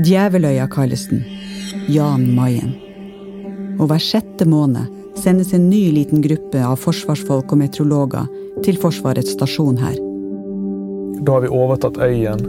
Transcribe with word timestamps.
Djeveløya 0.00 0.68
kalles 0.72 1.06
den. 1.10 1.24
Jan 1.90 2.24
Mayen. 2.34 2.72
Og 3.80 3.88
hver 3.90 4.02
sjette 4.02 4.46
måned 4.48 4.88
sendes 5.20 5.52
en 5.56 5.68
ny 5.70 5.90
liten 5.92 6.22
gruppe 6.24 6.62
av 6.64 6.78
forsvarsfolk 6.80 7.52
og 7.52 7.60
meteorologer 7.60 8.28
til 8.64 8.78
Forsvarets 8.80 9.34
stasjon 9.36 9.80
her. 9.80 9.96
Da 11.20 11.36
har 11.36 11.44
vi 11.44 11.52
overtatt 11.52 12.00
øyen. 12.00 12.44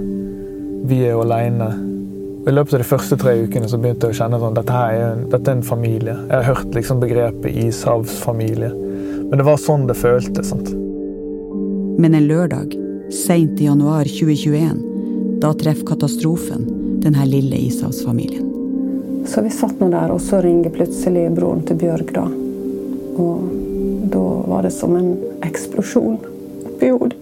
Vi 0.88 1.02
er 1.06 1.16
jo 1.16 1.24
aleine. 1.26 1.72
I 2.48 2.54
løpet 2.54 2.74
av 2.74 2.82
de 2.82 2.88
første 2.90 3.18
tre 3.22 3.36
ukene 3.44 3.68
så 3.70 3.78
begynte 3.78 4.10
jeg 4.10 4.16
å 4.16 4.20
kjenne 4.22 4.40
at 4.42 4.56
dette, 4.58 4.78
er 4.78 5.02
en, 5.12 5.26
dette 5.30 5.52
er 5.52 5.60
en 5.60 5.66
familie. 5.66 6.16
Jeg 6.16 6.38
har 6.38 6.48
hørt 6.56 6.78
liksom 6.78 7.02
begrepet 7.04 7.58
ishavsfamilie. 7.68 8.72
Men 9.28 9.38
det 9.38 9.46
var 9.48 9.60
sånn 9.62 9.86
det 9.90 10.00
føltes. 10.00 10.50
sant? 10.50 10.72
Men 12.02 12.16
en 12.18 12.26
lørdag, 12.30 12.74
seint 13.14 13.60
i 13.62 13.68
januar 13.68 14.10
2021, 14.10 14.80
da 15.42 15.54
treffer 15.58 15.86
katastrofen 15.86 16.66
denne 17.02 17.26
lille 17.26 17.58
ishavsfamilien. 17.68 18.48
Så 19.28 19.42
vi 19.42 19.50
satt 19.54 19.80
nå 19.80 19.90
der, 19.94 20.14
og 20.14 20.22
så 20.22 20.42
ringer 20.42 20.74
plutselig 20.74 21.28
broren 21.36 21.64
til 21.66 21.78
Bjørg, 21.82 22.14
da. 22.16 22.26
Og 23.22 23.50
da 24.12 24.26
var 24.50 24.66
det 24.66 24.74
som 24.76 24.96
en 24.98 25.14
eksplosjon 25.46 26.18
oppi 26.72 26.90
hodet. 26.90 27.22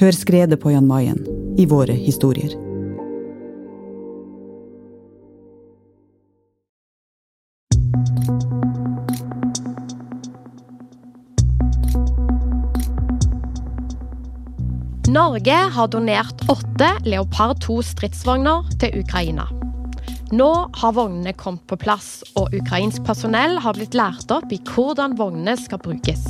Hør 0.00 0.16
skredet 0.16 0.60
på 0.60 0.72
Jan 0.72 0.88
Mayen 0.88 1.20
i 1.60 1.66
våre 1.68 1.94
historier. 1.96 2.56
Norge 15.42 15.70
har 15.74 15.88
donert 15.88 16.42
åtte 16.48 16.88
Leopard 17.02 17.58
2 17.64 17.80
stridsvogner 17.82 18.68
til 18.78 19.00
Ukraina. 19.00 19.48
Nå 20.30 20.50
har 20.78 20.92
vognene 20.94 21.32
kommet 21.34 21.64
på 21.66 21.74
plass, 21.82 22.20
og 22.38 22.54
ukrainsk 22.54 23.02
personell 23.02 23.56
har 23.64 23.74
blitt 23.74 23.96
lært 23.98 24.30
opp 24.30 24.52
i 24.54 24.60
hvordan 24.62 25.16
vognene 25.18 25.56
skal 25.58 25.80
brukes. 25.82 26.22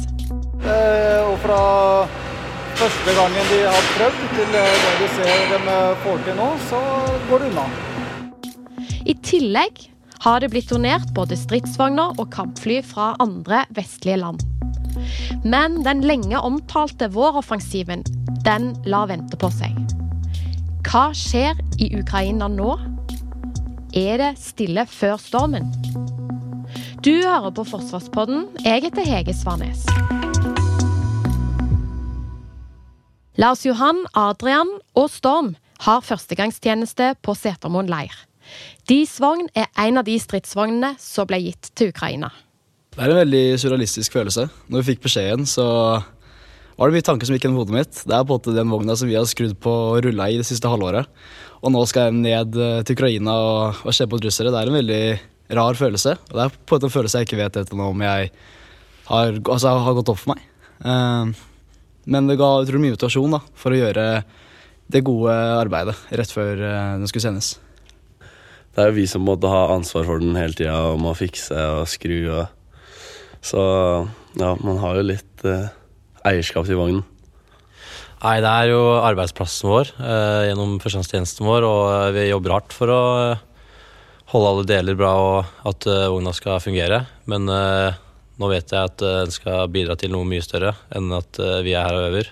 Eh, 0.65 1.29
og 1.29 1.37
fra 1.45 1.59
første 2.81 3.17
gangen 3.19 3.53
de 3.53 3.59
har 3.67 3.91
prøvd, 3.99 4.25
til 4.33 4.49
det 4.57 4.65
du 5.03 5.05
ser 5.19 5.45
dem 5.53 5.69
eh, 5.75 6.01
får 6.07 6.25
til 6.31 6.41
nå, 6.41 6.49
så 6.71 6.81
går 7.29 7.45
det 7.45 7.53
unna. 7.53 7.67
I 9.05 9.19
tillegg 9.21 9.85
har 10.25 10.41
det 10.41 10.55
blitt 10.57 10.73
donert 10.73 11.13
både 11.13 11.37
stridsvogner 11.37 12.17
og 12.17 12.33
kampfly 12.33 12.81
fra 12.81 13.13
andre 13.21 13.67
vestlige 13.77 14.23
land. 14.25 14.41
Men 15.45 15.83
den 15.85 16.01
lenge 16.09 16.41
omtalte 16.41 17.13
våroffensiven, 17.13 18.07
den 18.47 18.73
lar 18.85 19.07
vente 19.11 19.39
på 19.39 19.51
seg. 19.55 19.77
Hva 20.87 21.11
skjer 21.15 21.59
i 21.79 21.93
Ukraina 21.99 22.49
nå? 22.51 22.75
Er 23.95 24.19
det 24.19 24.31
stille 24.41 24.87
før 24.89 25.19
stormen? 25.21 25.69
Du 27.05 27.13
hører 27.13 27.51
på 27.55 27.65
Forsvarspodden. 27.67 28.47
Jeg 28.65 28.87
heter 28.87 29.07
Hege 29.07 29.35
Svarnes. 29.37 29.85
Lars 33.41 33.65
Johan, 33.67 34.05
Adrian 34.15 34.69
og 34.95 35.09
Storm 35.11 35.55
har 35.83 36.03
førstegangstjeneste 36.05 37.15
på 37.25 37.35
Setermoen 37.39 37.91
leir. 37.91 38.15
Deres 38.91 39.17
vogn 39.23 39.49
er 39.55 39.71
en 39.81 40.01
av 40.01 40.07
de 40.07 40.19
stridsvognene 40.21 40.95
som 41.01 41.29
ble 41.31 41.41
gitt 41.47 41.73
til 41.79 41.93
Ukraina. 41.95 42.31
Det 42.93 43.01
er 43.01 43.15
en 43.15 43.23
veldig 43.23 43.45
surrealistisk 43.63 44.13
følelse. 44.13 44.49
Når 44.69 44.83
vi 44.83 44.93
fikk 44.93 45.07
beskjeden, 45.07 45.47
så 45.49 45.67
var 46.77 46.89
det 46.89 46.97
mye 46.97 47.07
tanker 47.07 47.29
som 47.29 47.37
gikk 47.37 47.47
gjennom 47.47 47.61
hodet 47.63 47.77
mitt. 47.77 48.01
Det 48.09 48.15
er 48.17 48.25
på 48.25 48.33
en 48.33 48.39
måte 48.39 48.55
den 48.57 48.73
vogna 48.73 48.97
som 48.99 49.11
vi 49.11 49.17
har 49.19 49.29
skrudd 49.29 49.55
på 49.63 49.73
og 49.73 50.01
rulla 50.07 50.29
i 50.31 50.39
det 50.41 50.47
siste 50.49 50.71
halvåret. 50.71 51.09
Og 51.63 51.75
nå 51.75 51.83
skal 51.89 52.09
jeg 52.09 52.23
ned 52.25 52.59
eh, 52.59 52.81
til 52.87 52.97
Ukraina 52.97 53.35
og, 53.39 53.83
og 53.87 53.97
se 53.97 54.07
på 54.09 54.19
russere. 54.23 54.53
Det 54.53 54.61
er 54.61 54.71
en 54.71 54.79
veldig 54.81 55.03
rar 55.59 55.79
følelse. 55.79 56.17
Og 56.31 56.39
det 56.39 56.45
er 56.47 56.55
på 56.57 56.75
en 56.75 56.79
måte 56.79 56.89
en 56.89 56.95
følelse 56.97 57.23
jeg 57.23 57.29
ikke 57.29 57.41
vet 57.43 57.59
etter 57.61 57.79
nå 57.79 57.91
om 57.93 58.07
jeg 58.07 58.31
har, 59.09 59.43
altså, 59.43 59.75
har 59.85 59.99
gått 59.99 60.13
opp 60.15 60.23
for 60.23 60.35
meg. 60.35 60.47
Uh, 60.83 61.31
men 62.11 62.31
det 62.31 62.39
ga 62.41 62.55
utrolig 62.63 62.87
mye 62.87 62.97
motivasjon 62.97 63.37
da, 63.37 63.43
for 63.55 63.75
å 63.75 63.79
gjøre 63.79 64.07
det 64.93 65.05
gode 65.07 65.35
arbeidet 65.61 65.95
rett 66.11 66.33
før 66.35 66.57
uh, 66.59 66.97
den 66.99 67.11
skulle 67.11 67.29
sendes. 67.29 67.53
Det 68.73 68.81
er 68.81 68.89
jo 68.89 68.97
vi 68.97 69.07
som 69.11 69.25
måtte 69.27 69.51
ha 69.53 69.67
ansvar 69.75 70.09
for 70.09 70.23
den 70.23 70.35
hele 70.39 70.57
tida 70.57 70.79
og 70.89 70.99
må 71.05 71.13
fikse 71.15 71.55
og 71.77 71.85
skru. 71.93 72.17
og 72.33 72.49
så 73.43 73.63
ja, 74.39 74.57
man 74.63 74.79
har 74.81 74.97
jo 74.97 75.09
litt 75.11 75.45
eh, 75.45 75.67
eierskap 76.29 76.69
til 76.69 76.79
vognen. 76.79 77.03
Nei, 78.23 78.37
det 78.39 78.51
er 78.51 78.71
jo 78.71 78.83
arbeidsplassen 79.03 79.67
vår 79.67 79.89
eh, 79.99 80.43
gjennom 80.49 80.77
førstegangstjenesten 80.83 81.49
vår, 81.49 81.67
og 81.67 81.87
eh, 81.91 82.13
vi 82.15 82.29
jobber 82.29 82.55
hardt 82.55 82.77
for 82.77 82.93
å 82.95 83.01
eh, 83.33 83.43
holde 84.31 84.53
alle 84.53 84.69
deler 84.71 84.99
bra 84.99 85.11
og 85.19 85.67
at 85.73 85.89
eh, 85.91 86.07
vogna 86.13 86.35
skal 86.37 86.63
fungere. 86.63 87.03
Men 87.31 87.51
eh, 87.51 87.99
nå 88.39 88.51
vet 88.53 88.71
jeg 88.71 88.93
at 88.93 89.03
den 89.03 89.35
skal 89.35 89.67
bidra 89.75 89.99
til 89.99 90.15
noe 90.15 90.27
mye 90.29 90.45
større 90.45 90.73
enn 90.95 91.11
at 91.15 91.37
vi 91.63 91.75
er 91.75 91.85
her 91.85 91.99
og 91.99 92.07
øver. 92.09 92.31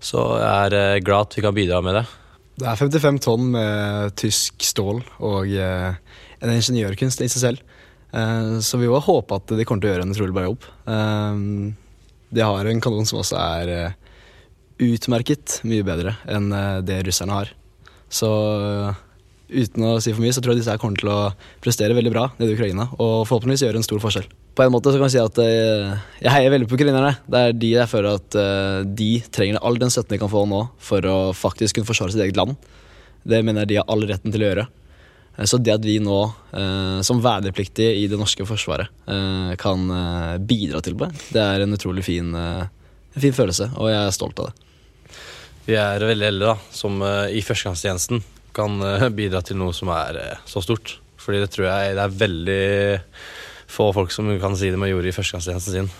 Så 0.00 0.22
jeg 0.40 0.70
er 0.78 1.02
glad 1.04 1.28
at 1.28 1.36
vi 1.36 1.44
kan 1.44 1.54
bidra 1.54 1.82
med 1.84 1.98
det. 1.98 2.06
Det 2.60 2.70
er 2.70 2.80
55 2.80 3.20
tonn 3.26 3.50
med 3.52 4.14
tysk 4.18 4.64
stål 4.64 5.02
og 5.26 5.52
en 5.52 6.54
ingeniørkunst 6.54 7.22
i 7.22 7.28
seg 7.30 7.44
selv. 7.44 7.76
Eh, 8.12 8.58
så 8.58 8.78
vi 8.78 8.88
har 8.90 9.06
håpe 9.06 9.38
at 9.38 9.54
de 9.54 9.66
kommer 9.66 9.84
til 9.84 9.90
å 9.90 9.94
gjøre 9.94 10.06
en 10.06 10.14
utrolig 10.14 10.36
bra 10.36 10.46
jobb. 10.48 10.66
Eh, 12.30 12.34
de 12.34 12.46
har 12.46 12.66
en 12.66 12.80
kanon 12.80 13.06
som 13.08 13.20
også 13.20 13.38
er 13.38 13.72
eh, 13.74 13.94
utmerket 14.80 15.60
mye 15.68 15.84
bedre 15.84 16.16
enn 16.30 16.50
det 16.86 17.02
russerne 17.04 17.36
har. 17.36 17.50
Så 18.10 18.28
uten 19.50 19.84
å 19.84 19.98
si 20.00 20.14
for 20.14 20.22
mye, 20.22 20.32
så 20.32 20.40
tror 20.40 20.54
jeg 20.54 20.62
disse 20.62 20.72
her 20.72 20.80
kommer 20.80 20.96
til 20.96 21.10
å 21.12 21.32
prestere 21.62 21.94
veldig 21.94 22.12
bra 22.14 22.30
nede 22.38 22.54
i 22.54 22.56
Ukraina. 22.56 22.86
Og 22.96 23.26
forhåpentligvis 23.28 23.66
gjøre 23.66 23.82
en 23.82 23.84
stor 23.84 24.00
forskjell. 24.00 24.30
På 24.56 24.64
en 24.64 24.72
måte 24.72 24.88
så 24.88 24.98
kan 24.98 25.10
jeg 25.10 25.18
si 25.18 25.20
at 25.20 25.42
jeg 25.42 26.32
heier 26.32 26.54
veldig 26.54 26.70
på 26.70 26.78
ukrainerne. 26.78 27.12
Det 27.28 27.42
er 27.44 27.58
de 27.60 27.74
jeg 27.74 27.92
føler 27.92 28.16
at 28.16 28.38
de 28.96 29.10
trenger 29.36 29.60
all 29.60 29.76
den 29.82 29.92
støtten 29.92 30.16
de 30.16 30.22
kan 30.22 30.32
få 30.32 30.46
nå 30.48 30.62
for 30.80 31.06
å 31.06 31.18
faktisk 31.36 31.76
kunne 31.76 31.90
forsvare 31.90 32.16
sitt 32.16 32.24
eget 32.24 32.40
land. 32.40 32.56
Det 33.20 33.44
mener 33.44 33.66
jeg 33.66 33.74
de 33.74 33.80
har 33.82 33.90
all 33.92 34.08
retten 34.08 34.32
til 34.32 34.46
å 34.46 34.48
gjøre. 34.48 34.66
Eh, 35.40 35.46
så 35.46 35.58
det 35.58 35.74
at 35.74 35.84
vi 35.84 35.98
nå, 36.02 36.20
eh, 36.52 37.00
som 37.06 37.22
vernepliktige 37.24 37.94
i 37.96 38.06
det 38.10 38.18
norske 38.20 38.44
forsvaret, 38.46 38.88
eh, 39.08 39.54
kan 39.56 39.86
bidra 40.46 40.80
til 40.84 40.96
det, 41.00 41.10
det 41.32 41.42
er 41.42 41.64
en 41.64 41.76
utrolig 41.76 42.04
fin, 42.04 42.34
fin 43.16 43.32
følelse, 43.32 43.72
og 43.76 43.90
jeg 43.90 44.00
er 44.00 44.14
stolt 44.14 44.38
av 44.40 44.50
det. 44.50 44.66
Vi 45.66 45.76
er 45.76 46.02
veldig 46.02 46.26
heldige 46.26 46.50
da, 46.50 46.56
som 46.72 47.02
i 47.30 47.42
førstegangstjenesten 47.44 48.22
kan 48.56 48.80
bidra 49.14 49.42
til 49.44 49.60
noe 49.60 49.74
som 49.76 49.92
er 49.94 50.40
så 50.48 50.62
stort. 50.64 50.96
Fordi 51.20 51.42
det 51.42 51.50
tror 51.52 51.68
jeg 51.68 51.94
det 51.94 52.02
er 52.02 52.16
veldig 52.22 52.64
få 53.70 53.90
folk 53.94 54.10
som 54.10 54.32
kan 54.40 54.56
si 54.58 54.72
det 54.72 54.80
man 54.80 54.90
gjorde 54.90 55.12
i 55.12 55.14
førstegangstjenesten 55.14 55.76
sin. 55.76 55.92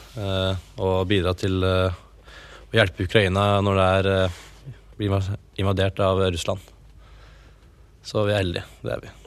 Og 0.80 1.06
bidra 1.12 1.36
til 1.38 1.60
å 1.62 2.74
hjelpe 2.74 3.06
Ukraina 3.06 3.60
når 3.62 3.78
det 3.78 3.86
er 4.00 5.30
invadert 5.60 6.02
av 6.02 6.24
Russland. 6.24 6.66
Så 8.02 8.26
vi 8.26 8.34
er 8.34 8.42
heldige. 8.42 8.66
Det 8.80 8.96
er 8.96 9.06
vi. 9.06 9.19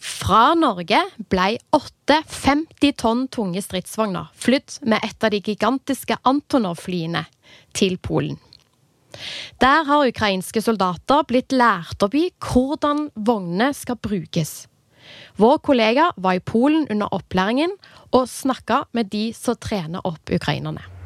Fra 0.00 0.54
Norge 0.56 0.98
ble 1.28 1.58
åtte 1.76 2.22
50 2.24 2.94
tonn 2.96 3.26
tunge 3.28 3.60
stridsvogner 3.60 4.30
flydd 4.32 4.78
med 4.88 5.04
et 5.04 5.26
av 5.26 5.32
de 5.34 5.42
gigantiske 5.44 6.16
Antonov-flyene 6.24 7.26
til 7.76 7.98
Polen. 8.00 8.38
Der 9.60 9.84
har 9.84 10.08
ukrainske 10.08 10.62
soldater 10.64 11.26
blitt 11.28 11.52
lært 11.52 12.00
opp 12.06 12.14
i 12.16 12.30
hvordan 12.40 13.10
vognene 13.14 13.74
skal 13.76 13.98
brukes. 14.00 14.64
Vår 15.36 15.58
kollega 15.66 16.10
var 16.16 16.38
i 16.38 16.44
Polen 16.44 16.86
under 16.88 17.12
opplæringen 17.12 17.74
og 18.14 18.30
snakka 18.30 18.84
med 18.96 19.10
de 19.12 19.30
som 19.36 19.58
trener 19.60 20.06
opp 20.06 20.32
ukrainerne. 20.32 20.99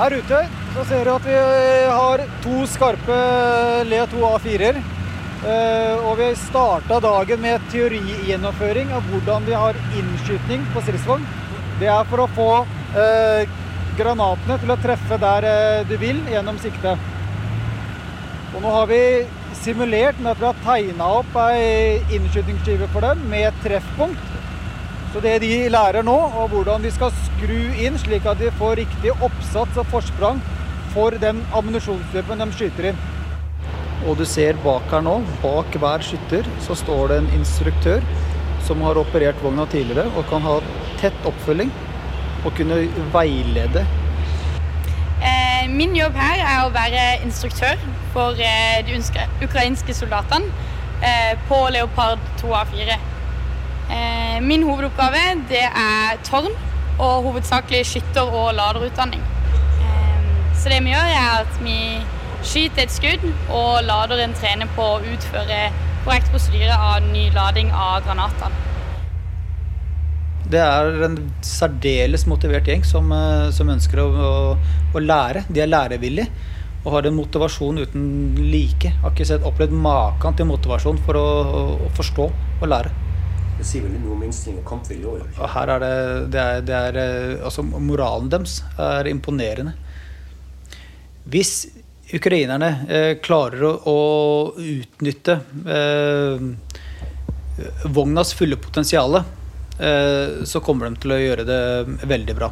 Her 0.00 0.14
ute 0.16 0.36
så 0.72 0.82
ser 0.88 1.04
du 1.04 1.10
at 1.12 1.26
vi 1.28 1.34
eh, 1.36 1.90
har 1.92 2.22
to 2.40 2.62
skarpe 2.72 3.16
Le 3.84 3.98
2 4.08 4.22
A4-er. 4.30 4.78
Eh, 4.80 6.06
og 6.08 6.14
vi 6.16 6.28
starta 6.40 7.02
dagen 7.04 7.42
med 7.42 7.66
teorigjennomføring 7.72 8.94
av 8.96 9.04
hvordan 9.10 9.44
vi 9.44 9.58
har 9.60 9.76
innskytning 10.00 10.64
på 10.72 10.80
stridsvogn. 10.86 11.26
Det 11.82 11.92
er 11.92 12.08
for 12.08 12.24
å 12.24 12.30
få 12.32 12.48
eh, 12.96 13.44
granatene 14.00 14.56
til 14.62 14.72
å 14.72 14.78
treffe 14.80 15.20
der 15.20 15.50
du 15.90 15.96
vil 16.00 16.24
gjennom 16.32 16.56
siktet. 16.64 17.04
Og 18.54 18.64
nå 18.64 18.72
har 18.72 18.88
vi 18.88 19.02
simulert 19.60 20.16
med 20.16 20.32
at 20.32 20.40
vi 20.40 20.48
har 20.48 20.64
tegna 20.64 21.12
opp 21.20 21.40
ei 21.44 22.00
innskytningsskive 22.08 22.88
for 22.94 23.04
dem 23.04 23.20
med 23.28 23.52
treffpunkt. 23.66 24.39
Så 25.10 25.18
det 25.24 25.40
de 25.42 25.54
lærer 25.74 26.04
nå, 26.06 26.14
og 26.14 26.52
hvordan 26.52 26.84
de 26.86 26.90
skal 26.94 27.10
skru 27.24 27.58
inn 27.82 27.96
slik 27.98 28.28
at 28.30 28.38
de 28.38 28.52
får 28.60 28.76
riktig 28.78 29.10
oppsats 29.18 29.80
og 29.82 29.88
forsprang 29.90 30.38
for 30.92 31.16
den 31.22 31.40
ammunisjonsløpen 31.50 32.44
de 32.44 32.46
skyter 32.54 32.92
inn. 32.92 33.00
Og 34.06 34.16
du 34.20 34.24
ser 34.24 34.60
bak 34.62 34.86
her 34.94 35.02
nå, 35.02 35.16
bak 35.42 35.74
hver 35.82 36.06
skytter, 36.06 36.46
så 36.62 36.78
står 36.78 37.10
det 37.10 37.18
en 37.20 37.32
instruktør 37.40 38.06
som 38.68 38.86
har 38.86 39.02
operert 39.02 39.42
vogna 39.42 39.66
tidligere 39.72 40.06
og 40.14 40.30
kan 40.30 40.46
ha 40.46 40.60
tett 41.02 41.26
oppfølging 41.26 41.74
og 42.46 42.54
kunne 42.54 42.78
veilede. 43.10 43.82
Eh, 45.20 45.66
min 45.74 45.98
jobb 45.98 46.14
her 46.22 46.38
er 46.38 46.64
å 46.64 46.72
være 46.72 47.06
instruktør 47.26 47.82
for 48.14 48.38
eh, 48.38 48.78
de 48.86 49.02
ukrainske 49.42 49.96
soldatene 49.96 50.54
eh, 51.02 51.34
på 51.50 51.64
Leopard 51.74 52.22
2A4. 52.40 53.09
Eh, 54.40 54.46
min 54.46 54.62
hovedoppgave 54.62 55.44
det 55.48 55.66
er 55.68 56.16
tårn 56.24 56.54
og 56.98 57.28
hovedsakelig 57.28 57.84
skytter- 57.86 58.32
og 58.32 58.54
laderutdanning. 58.54 59.22
Så 60.60 60.68
det 60.68 60.82
vi 60.84 60.92
gjør, 60.92 61.12
er 61.16 61.28
at 61.40 61.60
vi 61.62 61.76
skyter 62.44 62.82
et 62.82 62.92
skudd, 62.92 63.22
og 63.48 63.84
laderen 63.84 64.34
trener 64.36 64.68
på 64.76 64.84
å 64.96 65.00
utføre 65.00 65.70
korrekt 66.04 66.28
prosedyre 66.32 66.76
av 66.76 67.06
ny 67.06 67.30
lading 67.32 67.70
av 67.72 68.04
granatene. 68.04 68.66
Det 70.50 70.60
er 70.60 71.04
en 71.06 71.16
særdeles 71.46 72.26
motivert 72.26 72.66
gjeng 72.66 72.84
som, 72.84 73.12
eh, 73.12 73.50
som 73.50 73.68
ønsker 73.70 74.02
å, 74.02 74.08
å, 74.10 74.56
å, 74.92 74.98
lære. 74.98 75.44
De 75.48 75.60
er 75.62 75.70
lærevillige 75.70 76.26
og 76.84 76.92
har 76.92 77.06
en 77.06 77.14
motivasjon 77.14 77.78
uten 77.78 78.34
like. 78.50 78.90
Har 79.00 79.14
ikke 79.14 79.28
sett, 79.28 79.46
opplevd 79.46 79.72
maken 79.72 80.36
til 80.36 80.48
motivasjon 80.50 80.98
for 81.06 81.16
å, 81.20 81.28
å, 81.86 81.92
forstå 81.96 82.26
og 82.60 82.68
lære. 82.68 82.92
Det 83.60 83.68
sier 83.68 83.84
vel 83.84 83.98
noe 84.00 84.16
om 84.16 84.24
innstilling 84.26 84.62
og 84.62 84.68
kampvilje 84.70 85.12
òg? 85.12 85.24
Og 85.36 85.52
her 85.54 85.74
er 85.76 85.84
det, 85.84 85.92
det, 86.34 86.40
er, 86.40 86.64
det 86.66 86.78
er, 86.78 87.00
eh, 87.02 87.44
altså 87.44 87.64
Moralen 87.66 88.30
deres 88.32 88.60
er 88.80 89.10
imponerende. 89.10 89.76
Hvis 91.30 91.52
ukrainerne 92.16 92.70
eh, 92.90 93.12
klarer 93.22 93.66
å, 93.68 93.74
å 93.86 93.98
utnytte 94.58 95.36
eh, 95.76 96.48
vognas 97.92 98.32
fulle 98.34 98.56
potensial 98.58 99.20
Eh, 99.80 100.44
så 100.44 100.60
kommer 100.60 100.90
de 100.90 101.00
til 101.00 101.14
å 101.14 101.20
gjøre 101.20 101.46
det 101.48 101.60
veldig 102.08 102.36
bra. 102.36 102.50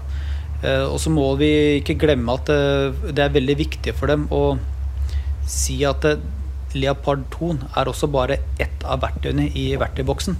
Eh, 0.62 0.84
og 0.88 0.96
så 1.02 1.12
må 1.12 1.28
vi 1.40 1.50
ikke 1.82 1.98
glemme 2.00 2.38
at 2.38 2.48
eh, 2.52 3.12
det 3.12 3.26
er 3.26 3.34
veldig 3.34 3.56
viktig 3.60 3.94
for 3.98 4.10
dem 4.10 4.24
å 4.32 4.56
si 5.48 5.82
at 5.88 6.06
Leopard 6.76 7.26
2 7.36 7.50
er 7.80 7.90
også 7.90 8.08
bare 8.12 8.40
ett 8.60 8.84
av 8.84 9.02
verktøyene 9.04 9.48
i 9.56 9.70
verktøyboksen. 9.80 10.38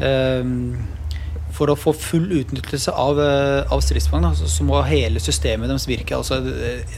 For 0.00 1.68
å 1.68 1.76
få 1.76 1.92
full 1.92 2.30
utnyttelse 2.38 2.92
av, 2.96 3.18
av 3.20 3.82
stridsvogna 3.84 4.30
så 4.38 4.64
må 4.64 4.78
hele 4.86 5.20
systemet 5.20 5.68
deres 5.68 5.84
virke. 5.90 6.16
Altså 6.16 6.38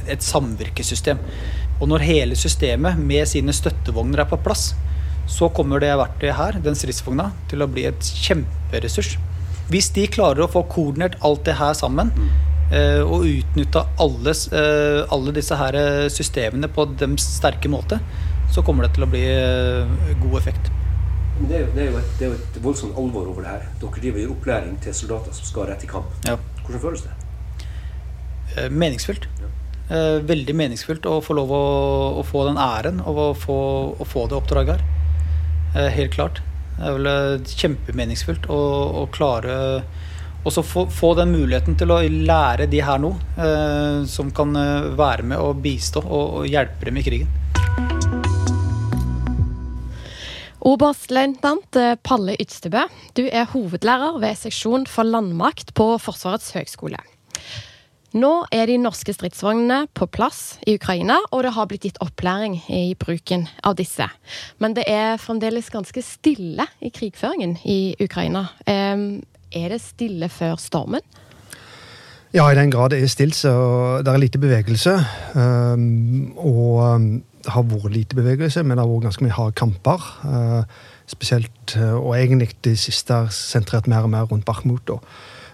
et 0.07 0.23
samvirkesystem. 0.23 1.19
Og 1.83 1.89
når 1.91 2.05
hele 2.07 2.39
systemet 2.39 3.01
med 3.01 3.27
sine 3.27 3.55
støttevogner 3.57 4.23
er 4.23 4.29
på 4.31 4.39
plass, 4.45 4.69
så 5.31 5.49
kommer 5.55 5.83
det 5.83 5.93
verktøyet 5.99 6.37
her, 6.39 6.59
den 6.63 6.79
stridsvogna, 6.79 7.31
til 7.51 7.65
å 7.65 7.71
bli 7.71 7.87
et 7.89 8.11
kjemperessurs. 8.25 9.17
Hvis 9.73 9.91
de 9.97 10.09
klarer 10.11 10.45
å 10.45 10.51
få 10.51 10.65
koordinert 10.71 11.17
alt 11.25 11.45
det 11.49 11.57
her 11.59 11.75
sammen, 11.79 12.13
eh, 12.71 13.01
og 13.03 13.27
utnytta 13.29 13.87
alle, 14.03 14.35
eh, 14.35 15.01
alle, 15.15 15.33
disse 15.33 15.57
her 15.57 15.79
systemene 16.11 16.69
på 16.69 16.87
deres 16.99 17.27
sterke 17.39 17.71
måte, 17.73 18.01
så 18.53 18.63
kommer 18.63 18.87
det 18.87 18.95
til 18.97 19.07
å 19.07 19.11
bli 19.11 19.25
eh, 19.25 20.15
god 20.23 20.39
effekt. 20.43 20.71
Det 21.41 21.57
er, 21.57 21.65
jo, 21.65 21.69
det, 21.75 21.83
er 21.83 21.97
et, 21.99 22.13
det 22.19 22.27
er, 22.27 22.31
jo, 22.31 22.37
et, 22.39 22.59
voldsomt 22.63 22.97
alvor 22.99 23.27
over 23.33 23.43
det 23.43 23.51
her. 23.51 23.67
Dere 23.81 24.03
driver 24.05 24.35
opplæring 24.35 24.77
til 24.85 24.95
soldater 24.95 25.35
som 25.35 25.49
skal 25.49 25.71
rett 25.73 25.85
i 25.85 25.91
kamp. 25.91 26.13
Ja. 26.29 26.37
Hvordan 26.63 26.83
føles 26.85 27.05
det? 27.07 28.71
Meningsfylt. 28.71 29.29
Ja. 29.41 29.51
Veldig 30.29 30.55
meningsfylt 30.57 31.09
å 31.09 31.19
få 31.25 31.35
lov 31.37 31.51
å, 31.53 31.65
å 32.21 32.23
få 32.25 32.47
den 32.47 32.61
æren 32.61 33.01
av 33.05 33.19
å 33.19 33.27
få, 33.37 33.59
å 34.01 34.07
få 34.09 34.29
det 34.31 34.39
oppdraget 34.39 34.77
her. 34.77 34.87
Eh, 35.75 35.91
helt 35.97 36.15
klart. 36.15 36.43
Det 36.77 36.89
er 36.89 36.97
vel 36.97 37.45
kjempemeningsfylt 37.49 38.49
å, 38.53 38.63
å 39.03 39.07
klare 39.13 39.57
og 40.43 40.57
få, 40.67 40.87
få, 40.91 41.13
den 41.15 41.31
muligheten 41.31 41.77
til 41.79 41.93
å 41.95 42.01
lære 42.03 42.67
de 42.71 42.81
her 42.83 42.99
nå, 42.99 43.13
eh, 43.39 44.03
som 44.11 44.33
kan 44.35 44.57
eh, 44.59 44.91
være 44.99 45.27
med 45.31 45.39
og 45.39 45.61
bistå 45.63 46.03
og, 46.03 46.41
og 46.41 46.49
hjelpe 46.51 46.89
dem 46.89 46.99
i 46.99 47.05
krigen. 47.07 47.42
Oberstløytnant 50.63 51.75
Palle 52.07 52.37
Ydstebø, 52.39 52.85
du 53.19 53.25
er 53.27 53.49
hovedlærer 53.51 54.21
ved 54.23 54.37
seksjon 54.39 54.85
for 54.87 55.03
landmakt 55.03 55.73
på 55.75 55.97
Forsvarets 55.99 56.53
høgskole. 56.55 57.01
Nå 58.15 58.31
er 58.55 58.69
de 58.71 58.77
norske 58.79 59.11
stridsvognene 59.17 59.89
på 59.97 60.07
plass 60.13 60.61
i 60.69 60.77
Ukraina, 60.79 61.17
og 61.33 61.43
det 61.43 61.55
har 61.57 61.67
blitt 61.67 61.89
gitt 61.89 61.99
opplæring 62.05 62.61
i 62.71 62.95
bruken 62.95 63.49
av 63.67 63.75
disse. 63.81 64.07
Men 64.63 64.77
det 64.79 64.85
er 64.87 65.19
fremdeles 65.19 65.73
ganske 65.73 66.05
stille 66.07 66.69
i 66.79 66.93
krigføringen 66.95 67.57
i 67.67 67.97
Ukraina. 67.99 68.45
Er 68.69 69.75
det 69.75 69.81
stille 69.83 70.31
før 70.31 70.61
stormen? 70.63 71.03
Ja, 72.33 72.47
i 72.47 72.57
den 72.57 72.71
grad 72.73 72.95
det 72.95 73.03
er 73.03 73.11
stilt, 73.13 73.35
så 73.35 73.51
det 74.05 74.15
er 74.15 74.23
lite 74.23 74.39
bevegelse. 74.41 74.95
Og 76.39 76.79
det 77.43 77.53
har 77.55 77.67
vært 77.67 77.95
lite 77.95 78.19
bevegelse, 78.19 78.63
men 78.63 78.77
det 78.77 78.85
har 78.85 78.91
vært 78.91 79.09
ganske 79.09 79.25
mye 79.27 79.37
harde 79.37 79.57
kamper. 79.59 80.09
Spesielt, 81.11 81.77
og 81.77 82.13
egentlig 82.15 82.53
de 82.65 82.77
siste 82.79 83.17
sentrert 83.35 83.89
mer 83.91 84.07
og 84.07 84.13
mer 84.15 84.29
rundt 84.31 84.47
Bakhmut. 84.47 84.93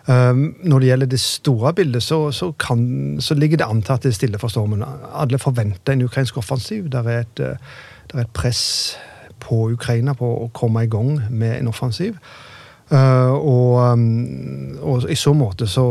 Um, 0.08 0.56
når 0.64 0.78
det 0.78 0.88
gjelder 0.88 1.06
det 1.06 1.20
store 1.20 1.74
bildet, 1.74 2.02
så, 2.02 2.30
så, 2.32 2.52
kan, 2.52 3.16
så, 3.20 3.34
ligger 3.34 3.56
det 3.56 3.66
an 3.68 3.82
til 3.82 3.92
at 3.92 4.02
det 4.02 4.08
er 4.08 4.14
stille 4.16 4.38
for 4.38 4.48
stormen. 4.48 4.84
Alle 5.14 5.38
forventer 5.38 5.92
en 5.92 6.02
ukrainsk 6.02 6.36
offensiv. 6.36 6.88
Det 6.88 7.02
er, 7.04 7.08
et, 7.26 7.40
eh, 7.40 7.58
det 8.08 8.16
er 8.16 8.22
et 8.22 8.32
press 8.32 8.96
på 9.40 9.68
Ukraina 9.74 10.14
på 10.16 10.30
å 10.46 10.48
komme 10.56 10.86
i 10.86 10.88
gang 10.88 11.20
med 11.28 11.58
en 11.58 11.68
offensiv. 11.68 12.16
Uh, 12.88 13.36
og, 13.36 14.00
og, 14.80 15.04
i 15.12 15.14
så 15.14 15.34
måte 15.36 15.68
så, 15.68 15.84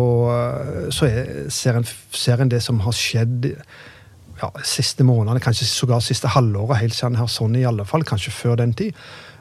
så 0.89 1.05
er, 1.05 1.45
ser, 1.53 1.77
en, 1.77 1.85
ser, 2.09 2.41
en, 2.41 2.49
det 2.49 2.63
som 2.65 2.81
har 2.81 2.97
skjedd 2.97 3.51
ja, 4.41 4.51
siste 4.63 5.05
månedene, 5.07 5.41
kanskje 5.43 5.65
sågar 5.69 6.03
siste 6.05 6.29
halvåret, 6.33 6.81
helt 6.81 6.95
siden 6.95 7.17
her 7.17 7.31
sånn 7.31 7.55
i 7.57 7.65
alle 7.65 7.85
fall, 7.85 8.05
kanskje 8.07 8.35
før 8.35 8.59
den 8.59 8.75
tid. 8.77 8.93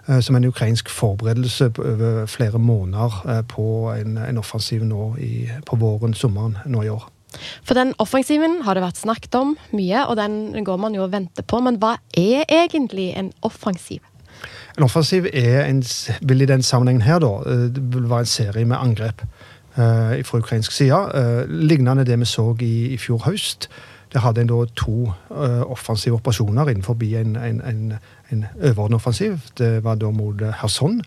Eh, 0.09 0.21
som 0.21 0.37
en 0.37 0.45
ukrainsk 0.45 0.89
forberedelse 0.89 1.73
over 1.79 2.27
flere 2.27 2.59
måneder 2.59 3.23
eh, 3.29 3.43
på 3.43 3.91
en, 3.91 4.19
en 4.19 4.39
offensiv 4.39 4.85
nå 4.87 5.17
i, 5.19 5.49
på 5.67 5.77
våren, 5.77 6.15
sommeren 6.15 6.59
nå 6.67 6.83
i 6.83 6.91
år. 6.93 7.09
For 7.67 7.75
den 7.75 7.91
offensiven 7.99 8.61
har 8.65 8.79
det 8.79 8.85
vært 8.85 9.01
snakket 9.01 9.35
om 9.35 9.57
mye, 9.75 10.05
og 10.07 10.17
den 10.17 10.55
går 10.65 10.79
man 10.79 10.95
jo 10.95 11.03
og 11.05 11.13
venter 11.13 11.43
på. 11.43 11.59
Men 11.61 11.81
hva 11.83 11.97
er 12.15 12.47
egentlig 12.47 13.11
en 13.19 13.33
offensiv? 13.43 14.05
En 14.79 14.87
offensiv 14.87 15.27
er 15.33 15.65
en, 15.65 15.83
vil 16.23 16.45
i 16.45 16.49
den 16.49 16.63
sammenhengen 16.63 17.03
her 17.03 17.19
da, 17.25 17.33
eh, 17.43 17.67
det 17.75 17.83
vil 17.97 18.07
være 18.07 18.29
en 18.29 18.35
serie 18.37 18.65
med 18.65 18.79
angrep 18.79 19.27
fra 19.77 20.39
ukrainsk 20.39 20.73
side. 20.73 20.97
Lignende 21.53 22.07
det 22.09 22.17
vi 22.17 22.25
så 22.25 22.47
i, 22.65 22.95
i 22.95 22.97
fjor 22.97 23.19
høst. 23.27 23.67
Der 24.13 24.23
hadde 24.23 24.41
en 24.41 24.51
da 24.51 24.65
to 24.77 25.13
uh, 25.31 25.71
offensive 25.71 26.15
operasjoner 26.15 26.69
innenfor 26.69 26.97
en, 27.03 27.37
en, 27.37 27.61
en, 27.61 27.93
en 28.31 28.45
overordnet 28.63 29.01
offensiv. 29.01 29.41
Det 29.59 29.85
var 29.85 29.95
da 29.95 30.11
mot 30.11 30.39
Kherson. 30.61 31.03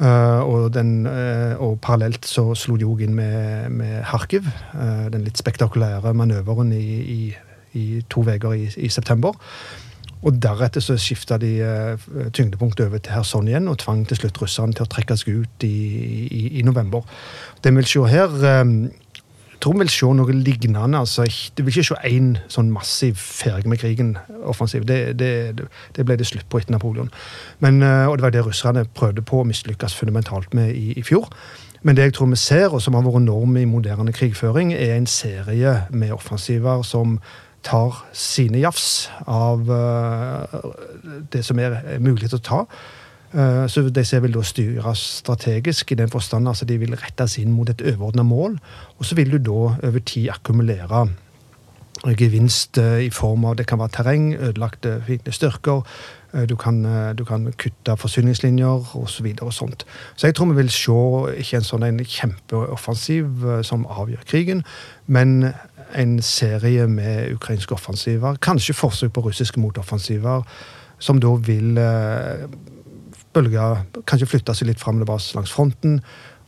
Uh, 0.00 0.40
og, 0.48 0.74
den, 0.74 1.06
uh, 1.06 1.60
og, 1.60 1.76
parallelt 1.80 2.26
så 2.26 2.54
slo 2.58 2.78
de 2.80 2.86
òg 2.88 3.04
inn 3.04 3.14
med, 3.14 3.68
med 3.70 4.00
Kharkiv. 4.08 4.48
Uh, 4.72 5.06
den 5.12 5.22
litt 5.26 5.38
spektakulære 5.38 6.14
manøveren 6.16 6.72
i, 6.74 6.86
i, 7.12 7.20
i 7.78 7.84
to 8.10 8.24
uker 8.24 8.56
i, 8.56 8.70
i, 8.76 8.88
september. 8.88 9.36
Og 10.22 10.38
deretter 10.42 10.82
så 10.82 10.96
skifta 11.02 11.34
de 11.42 11.50
tyngdepunktet 12.30 12.86
over 12.86 13.00
til 13.02 13.10
Kherson 13.10 13.48
igjen, 13.50 13.66
og 13.68 13.80
tvang 13.82 14.04
til 14.06 14.20
slutt 14.20 14.38
russerne 14.38 14.74
til 14.74 14.86
å 14.86 14.90
trekke 14.90 15.16
seg 15.18 15.40
ut 15.42 15.64
i 15.66 16.62
november. 16.62 17.02
Det 17.58 17.72
vi 17.72 17.80
vil 17.80 17.88
se 17.90 18.04
her, 18.06 18.36
tror 19.62 19.76
vi 19.76 19.84
vil 19.84 19.92
se 19.92 20.10
noe 20.16 20.34
lignende. 20.34 20.98
altså 20.98 21.24
Du 21.56 21.62
vil 21.62 21.72
ikke 21.72 21.84
se 21.92 21.98
én 22.08 22.36
sånn 22.50 22.72
massiv 22.74 23.18
ferdig 23.20 23.70
med 23.70 23.78
krigen-offensiv. 23.78 24.86
Det, 24.88 25.18
det, 25.18 25.68
det, 25.96 26.06
ble 26.06 26.16
det 26.18 26.26
slutt 26.26 26.48
på 26.50 26.58
etter 26.58 26.74
Napoleon. 26.74 27.10
Men, 27.60 27.82
eh, 27.82 28.06
og 28.06 28.18
det 28.18 28.26
var 28.26 28.34
det 28.34 28.44
russerne 28.46 28.86
prøvde 28.94 29.22
på 29.22 29.40
å 29.40 29.46
mislykkes 29.48 29.94
fundamentalt 29.94 30.54
med 30.54 30.74
i, 30.74 30.92
i, 30.98 31.02
fjor. 31.06 31.30
Men 31.82 31.96
det 31.96 32.10
jeg 32.10 32.18
tror 32.18 32.30
vi 32.30 32.40
ser, 32.40 32.74
og 32.74 32.82
som 32.82 32.94
har 32.94 33.06
vært 33.06 33.26
norm 33.26 33.56
i 33.58 33.66
moderne 33.66 34.12
krigføring, 34.14 34.74
er 34.74 34.96
en 34.96 35.06
serie 35.06 35.82
med 35.90 36.12
offensiver 36.14 36.82
som 36.86 37.18
tar 37.62 38.02
sine 38.12 38.58
jafs 38.58 39.10
av 39.30 39.68
uh, 39.70 40.72
det 41.30 41.44
som 41.46 41.58
er 41.62 41.78
mulig 42.02 42.32
å 42.34 42.42
ta. 42.42 42.64
Eh, 43.32 43.66
så 43.68 43.86
disse 43.88 44.20
vil 44.20 44.34
da 44.34 44.44
styres 44.44 45.02
strategisk 45.22 45.92
i 45.92 45.96
den 45.96 46.10
forstand 46.12 46.48
altså 46.48 46.66
de 46.68 46.76
vil 46.82 46.96
rettes 47.00 47.38
inn 47.40 47.52
mot 47.56 47.68
et 47.70 47.80
overordna 47.80 48.24
mål. 48.26 48.58
Og 48.98 49.08
så 49.08 49.16
vil 49.16 49.32
du 49.32 49.38
da 49.38 49.60
over 49.88 50.00
tid 50.04 50.28
akkumulere 50.34 51.06
gevinst 52.18 52.78
eh, 52.78 53.06
i 53.06 53.10
form 53.14 53.46
av 53.48 53.56
det 53.56 53.66
kan 53.70 53.80
være 53.80 53.96
terreng, 53.96 54.32
ødelagte 54.34 55.00
styrker. 55.30 55.86
Eh, 56.34 56.44
du 56.48 56.56
kan, 56.56 56.82
du 57.16 57.24
kan 57.24 57.46
kutte 57.56 57.96
forsyningslinjer 57.96 58.92
osv. 59.00 59.08
Så, 59.08 59.22
videre 59.22 59.48
og 59.48 59.52
sånt. 59.52 59.86
så 60.16 60.26
jeg 60.26 60.34
tror 60.34 60.52
vi 60.52 60.60
vil 60.60 60.70
se 60.70 60.98
ikke 61.40 61.56
en 61.56 61.68
sånn 61.68 61.86
en 61.88 62.04
kjempeoffensiv 62.04 63.62
som 63.64 63.86
avgjør 63.86 64.26
krigen, 64.28 64.64
men 65.06 65.54
en 65.96 66.22
serie 66.22 66.86
med 66.88 67.32
ukrainske 67.34 67.74
offensiver. 67.74 68.36
Kanskje 68.40 68.74
forsøk 68.74 69.12
på 69.12 69.24
russiske 69.28 69.60
motoffensiver, 69.60 70.44
som 70.98 71.20
da 71.20 71.34
vil 71.36 71.76
bølger 73.32 73.82
kanskje 74.06 74.28
flytta 74.28 74.54
seg 74.54 74.68
litt 74.68 74.80
fram 74.82 75.02
langs 75.02 75.52
fronten, 75.52 76.00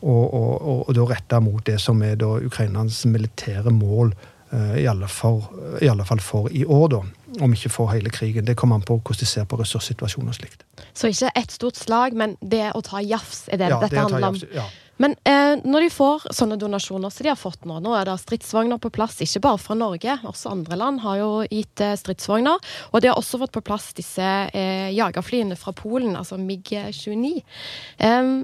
og, 0.05 0.35
og, 0.35 0.53
og, 0.61 0.89
og 0.89 0.95
da 0.95 1.05
retta 1.09 1.41
mot 1.41 1.65
det 1.65 1.79
som 1.81 2.03
er 2.05 2.17
da 2.21 2.35
Ukrainas 2.45 3.05
militære 3.09 3.73
mål 3.73 4.13
Eh, 4.55 4.83
I 4.83 4.87
alle, 4.87 5.09
for, 5.09 5.51
I 5.83 5.89
alle 5.89 6.05
fall 6.05 6.21
for 6.21 6.49
i 6.53 6.65
år, 6.65 6.89
da. 6.89 7.03
Om 7.43 7.55
ikke 7.57 7.71
for 7.73 7.91
hele 7.91 8.11
krigen. 8.15 8.47
Det 8.47 8.57
kommer 8.57 8.79
an 8.79 8.87
på 8.87 8.99
hvordan 9.01 9.21
de 9.21 9.27
ser 9.27 9.47
på 9.51 9.59
ressurssituasjonen 9.59 10.31
og 10.31 10.37
slikt. 10.37 10.63
Så 10.95 11.11
ikke 11.11 11.33
ett 11.35 11.55
stort 11.55 11.79
slag, 11.81 12.15
men 12.15 12.37
det 12.41 12.69
å 12.79 12.83
ta 12.85 13.03
jafs 13.03 13.49
er 13.49 13.59
det 13.63 13.73
Ja, 13.73 13.81
dette 13.83 13.97
det 13.97 14.05
handler 14.05 14.29
om. 14.29 14.39
ja. 14.55 14.67
Men 15.03 15.17
eh, 15.27 15.57
når 15.65 15.87
de 15.87 15.91
får 15.91 16.27
sånne 16.35 16.59
donasjoner 16.61 17.11
som 17.11 17.27
de 17.27 17.33
har 17.33 17.39
fått 17.39 17.67
nå, 17.67 17.81
nå 17.83 17.95
er 17.99 18.07
det 18.07 18.17
stridsvogner 18.23 18.79
på 18.83 18.93
plass, 18.95 19.19
ikke 19.25 19.43
bare 19.49 19.63
fra 19.63 19.77
Norge, 19.79 20.19
også 20.23 20.53
andre 20.53 20.79
land 20.79 21.03
har 21.03 21.19
jo 21.19 21.31
gitt 21.51 21.83
eh, 21.83 21.97
stridsvogner. 21.99 22.75
Og 22.93 23.03
de 23.03 23.11
har 23.11 23.19
også 23.19 23.41
fått 23.43 23.55
på 23.57 23.65
plass 23.67 23.91
disse 23.99 24.29
eh, 24.55 24.91
jagerflyene 24.95 25.59
fra 25.59 25.75
Polen, 25.77 26.15
altså 26.19 26.39
MiG-29. 26.39 27.43
Em, 28.07 28.37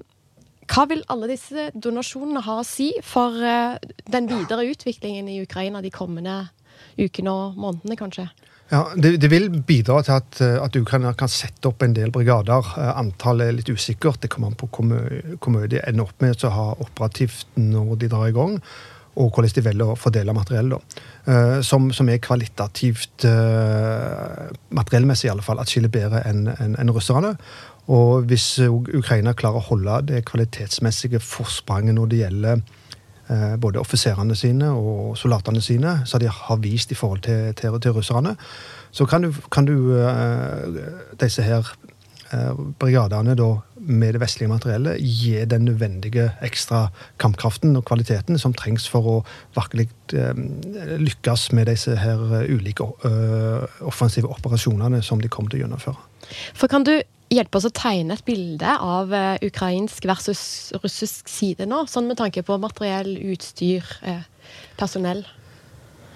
hva 0.71 0.87
vil 0.91 1.03
alle 1.11 1.31
disse 1.31 1.71
donasjonene 1.75 2.43
ha 2.47 2.61
å 2.61 2.67
si 2.67 2.93
for 3.07 3.39
eh, 3.39 3.79
den 4.11 4.31
videre 4.31 4.67
utviklingen 4.71 5.31
i 5.31 5.41
Ukraina 5.45 5.83
de 5.83 5.95
kommende 5.95 6.43
ukene 6.99 7.31
og 7.31 7.59
månedene, 7.61 7.99
kanskje? 7.99 8.27
Ja, 8.71 8.85
det, 8.95 9.17
det 9.19 9.29
vil 9.33 9.49
bidra 9.67 9.99
til 10.07 10.15
at, 10.15 10.39
eh, 10.45 10.57
at 10.63 10.77
Ukraina 10.79 11.11
kan 11.19 11.31
sette 11.31 11.67
opp 11.67 11.83
en 11.83 11.95
del 11.97 12.13
brigader. 12.15 12.69
Eh, 12.79 12.93
Antallet 13.01 13.51
er 13.51 13.57
litt 13.57 13.73
usikkert. 13.73 14.21
Det 14.23 14.31
kommer 14.31 14.53
an 14.53 14.59
på 14.59 14.69
hvor 14.71 14.87
mye, 14.87 15.67
de 15.71 15.83
ender 15.83 16.07
opp 16.07 16.23
med 16.23 16.45
å 16.47 16.53
ha 16.55 16.67
operativt 16.79 17.51
når 17.59 17.97
de 17.99 18.11
drar 18.13 18.29
i 18.29 18.37
gang, 18.37 18.61
og 19.19 19.33
hvordan 19.35 19.57
de 19.57 19.65
velger 19.67 19.91
å 19.91 19.99
fordele 19.99 20.37
materiell. 20.37 20.77
Eh, 21.27 21.59
Som, 21.67 21.91
som 21.93 22.09
er 22.09 22.23
kvalitativt, 22.23 23.27
materiellmessig 24.71 25.27
i 25.27 25.33
alle 25.35 25.47
fall, 25.47 25.59
atskillig 25.59 25.91
bedre 25.91 26.23
enn 26.31 26.47
en, 26.55 26.79
en 26.79 26.95
russerne. 26.95 27.35
Og 27.91 28.29
hvis 28.31 28.61
Ukraina 28.71 29.35
klarer 29.35 29.59
å 29.59 29.69
holde 29.73 29.99
det 30.13 30.23
kvalitetsmessige 30.31 31.19
forspranget 31.19 31.99
når 31.99 32.13
det 32.13 32.23
gjelder 32.23 32.63
både 33.63 33.79
offiserene 33.79 34.35
sine 34.35 34.73
og 34.75 35.13
soldatene 35.19 35.61
sine, 35.63 36.01
som 36.07 36.19
de 36.19 36.27
har 36.31 36.59
vist 36.65 36.91
i 36.91 36.99
forhold 36.99 37.21
til, 37.23 37.55
til, 37.55 37.77
til 37.81 37.95
russerne, 37.95 38.35
så 38.91 39.07
kan 39.07 39.23
du, 39.23 39.33
kan 39.53 39.65
du 39.65 39.95
eh, 39.95 40.81
disse 41.21 41.43
her 41.43 41.67
eh, 42.33 42.55
brigadene 42.79 43.37
da, 43.39 43.53
med 43.81 44.13
det 44.15 44.21
vestlige 44.21 44.51
materiellet 44.51 44.99
gi 45.01 45.45
den 45.49 45.65
nødvendige 45.65 46.31
ekstra 46.45 46.89
kampkraften 47.19 47.77
og 47.77 47.85
kvaliteten 47.89 48.39
som 48.39 48.55
trengs 48.55 48.89
for 48.91 49.07
å 49.09 49.17
virkelig 49.57 49.89
eh, 50.13 50.43
lykkes 51.01 51.51
med 51.57 51.71
disse 51.71 51.97
her 51.97 52.21
eh, 52.43 52.51
ulike 52.51 52.91
eh, 53.09 53.81
offensive 53.87 54.29
operasjonene 54.29 55.03
som 55.07 55.23
de 55.23 55.31
kommer 55.33 55.53
til 55.53 55.63
å 55.63 55.65
gjennomføre. 55.65 55.97
For 56.55 56.71
kan 56.71 56.85
du 56.85 56.99
hjelpe 57.31 57.61
oss 57.61 57.69
å 57.69 57.75
tegne 57.75 58.17
et 58.17 58.25
bilde 58.27 58.77
av 58.83 59.13
eh, 59.15 59.37
ukrainsk 59.47 60.07
versus 60.09 60.43
russisk 60.83 61.31
side 61.31 61.69
nå? 61.69 61.85
Sånn 61.91 62.09
med 62.11 62.19
tanke 62.21 62.43
på 62.47 62.59
materiell, 62.61 63.13
utstyr, 63.33 63.87
eh, 64.03 64.25
personell. 64.81 65.23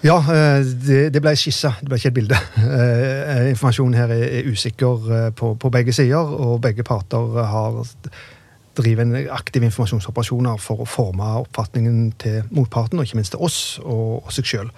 Ja, 0.05 0.19
eh, 0.19 0.61
det, 1.09 1.21
ble 1.23 1.33
skissa, 1.39 1.73
det 1.79 1.89
ble 1.89 1.99
ikke 1.99 2.11
et 2.11 2.19
bilde. 2.19 2.39
Informasjonen 3.53 3.97
her 3.97 4.13
er, 4.13 4.25
er 4.41 4.49
usikker 4.51 5.33
på, 5.39 5.73
begge 5.73 5.95
sider, 5.95 6.19
og 6.35 6.59
begge 6.65 6.85
parter 6.85 7.43
har 7.51 7.83
driver 8.75 9.05
en 9.05 9.29
aktiv 9.31 9.63
informasjonsoperasjoner 9.63 10.59
for 10.59 10.83
å 10.83 10.89
forme 10.89 11.29
oppfatningen 11.45 12.09
til 12.19 12.41
motparten, 12.51 12.99
og 12.99 13.07
ikke 13.07 13.21
minst 13.21 13.31
til 13.31 13.45
oss 13.45 13.59
og, 13.79 14.25
og 14.25 14.33
seg 14.35 14.49
sjøl. 14.49 14.73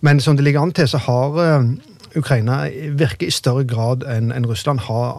Men 0.00 0.22
som 0.24 0.38
det 0.38 0.46
ligger 0.46 0.64
an 0.64 0.72
til, 0.76 0.88
så 0.88 1.02
har 1.04 1.36
Ukraina 2.16 2.62
virker 2.96 3.28
i 3.28 3.34
større 3.34 3.66
grad 3.68 4.06
enn 4.08 4.48
Russland 4.48 4.86
har, 4.86 5.12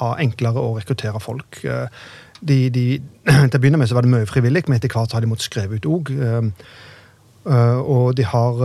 har 0.00 0.20
enklere 0.22 0.62
å 0.62 0.76
rekruttere 0.78 1.20
folk. 1.22 1.62
Eh, 1.64 1.88
De, 2.38 2.68
de, 2.70 3.00
til 3.50 3.56
å 3.56 3.58
begynne 3.58 3.80
med 3.80 3.88
så 3.90 3.96
var 3.96 4.06
det 4.06 4.12
mye 4.12 4.26
frivillig, 4.30 4.68
men 4.68 4.76
etter 4.76 4.92
hvert 4.92 5.10
har 5.10 5.24
de 5.24 5.26
måttet 5.26 5.48
skrive 5.48 5.74
ut 5.74 5.88
òg. 5.90 6.12
Uh, 7.48 7.80
og 7.82 8.12
de 8.14 8.22
har, 8.28 8.60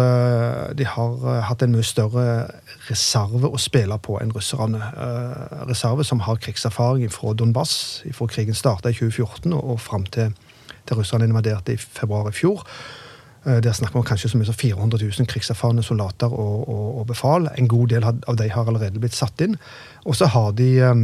de 0.78 0.86
har 0.86 1.26
hatt 1.48 1.64
en 1.66 1.74
mye 1.74 1.86
større 1.88 2.52
reserve 2.90 3.50
å 3.50 3.58
spille 3.58 3.98
på 3.98 4.20
enn 4.20 4.34
russerne. 4.36 4.92
reserve 5.66 6.06
som 6.06 6.22
har 6.28 6.38
krigserfaring 6.38 7.10
fra 7.10 7.34
Donbass, 7.34 8.04
fra 8.14 8.28
krigen 8.28 8.54
starta 8.54 8.92
i 8.92 8.98
2014 8.98 9.54
og, 9.54 9.64
og 9.64 9.80
fram 9.82 10.06
til, 10.06 10.36
til 10.86 11.00
russerne 11.00 11.26
invaderte 11.26 11.74
i 11.74 11.82
februar 11.82 12.30
i 12.30 12.36
fjor. 12.36 12.62
Der 13.44 13.74
snakker 13.76 14.00
vi 14.00 14.08
kanskje 14.08 14.30
så 14.32 14.38
mye 14.40 14.48
som 14.48 14.56
400 14.56 15.00
000 15.04 15.28
krigserfarne 15.28 15.84
soldater 15.84 16.32
og, 16.32 16.62
og, 16.70 16.86
og 17.02 17.08
befal. 17.10 17.50
En 17.60 17.68
god 17.68 17.90
del 17.92 18.06
av 18.08 18.38
de 18.40 18.48
har 18.50 18.70
allerede 18.72 19.02
blitt 19.04 19.18
satt 19.18 19.44
inn. 19.44 19.58
Og 20.08 20.16
så 20.16 20.30
har 20.32 20.54
de 20.56 20.70
um, 20.88 21.04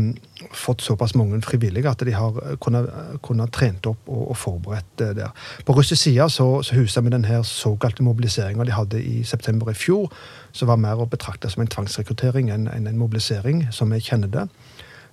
fått 0.56 0.86
såpass 0.86 1.18
mange 1.20 1.42
frivillige 1.44 1.92
at 1.92 2.00
de 2.08 2.16
har 2.16 2.40
kunnet, 2.64 2.88
kunnet 3.28 3.52
trent 3.52 3.92
opp 3.92 4.08
og, 4.08 4.24
og 4.32 4.40
forberedt 4.40 5.04
uh, 5.04 5.12
der. 5.20 5.36
På 5.68 5.76
russisk 5.76 6.02
side 6.02 6.30
så, 6.32 6.48
så 6.64 6.80
huset 6.80 7.04
vi 7.04 7.12
den 7.12 7.28
såkalte 7.44 8.08
mobiliseringa 8.08 8.64
de 8.64 8.78
hadde 8.78 9.04
i 9.04 9.24
september 9.24 9.72
i 9.72 9.76
fjor, 9.76 10.08
som 10.56 10.72
var 10.72 10.80
mer 10.80 11.04
å 11.04 11.12
betrakte 11.12 11.52
som 11.52 11.66
en 11.66 11.72
tvangsrekruttering 11.72 12.52
enn 12.56 12.70
en, 12.72 12.88
en 12.88 13.00
mobilisering, 13.00 13.68
som 13.76 13.92
vi 13.92 14.00
kjenner 14.00 14.32
det. 14.32 14.48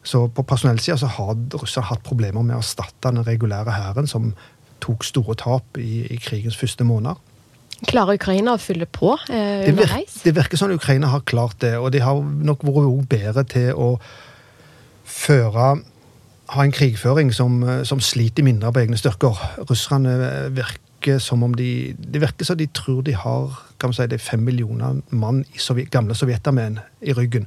Så 0.07 0.29
på 0.31 0.43
personellsida 0.47 0.95
så 0.99 1.09
har 1.11 1.35
russerne 1.59 1.89
hatt 1.89 2.05
problemer 2.07 2.45
med 2.47 2.55
å 2.55 2.63
erstatte 2.63 3.11
den 3.11 3.27
regulære 3.27 3.75
hæren, 3.75 4.07
som 4.07 4.31
tok 4.85 5.05
store 5.05 5.35
tap 5.39 5.81
i, 5.81 6.07
i 6.13 6.21
krigens 6.23 6.57
første 6.57 6.85
måneder. 6.85 7.19
Klarer 7.87 8.17
Ukraina 8.17 8.55
å 8.57 8.61
fylle 8.61 8.87
på 8.89 9.13
eh, 9.29 9.67
Det, 9.67 9.75
vir 9.77 9.91
det 10.25 10.33
virker 10.37 10.57
som 10.57 10.73
Ukraina 10.73 11.11
har 11.13 11.27
klart 11.29 11.61
det, 11.61 11.75
og 11.77 11.91
de 11.93 12.01
har 12.01 12.23
nok 12.23 12.65
vært 12.65 13.11
bedre 13.11 13.45
til 13.45 13.75
å 13.77 13.91
føre 15.05 15.77
ha 16.55 16.65
en 16.65 16.73
krigføring 16.73 17.33
som, 17.35 17.63
eh, 17.63 17.83
som 17.83 18.01
sliter 18.01 18.45
mindre 18.47 18.73
på 18.73 18.85
egne 18.85 18.99
styrker. 18.99 19.35
Russerne 19.69 20.51
virker 20.55 21.19
som 21.19 21.43
om 21.43 21.55
de 21.55 21.95
Det 21.99 22.21
virker 22.21 22.45
som 22.45 22.57
de 22.57 22.67
tror 22.67 23.03
de 23.03 23.13
har 23.15 23.51
kan 23.79 23.91
man 23.91 23.95
si, 23.95 24.07
det 24.07 24.13
er 24.21 24.31
fem 24.31 24.41
millioner 24.41 25.03
mann 25.11 25.45
i 25.55 25.59
Sovjet, 25.59 25.91
gamle 25.91 26.15
sovjetarmeen 26.15 26.79
i 27.03 27.13
ryggen. 27.13 27.47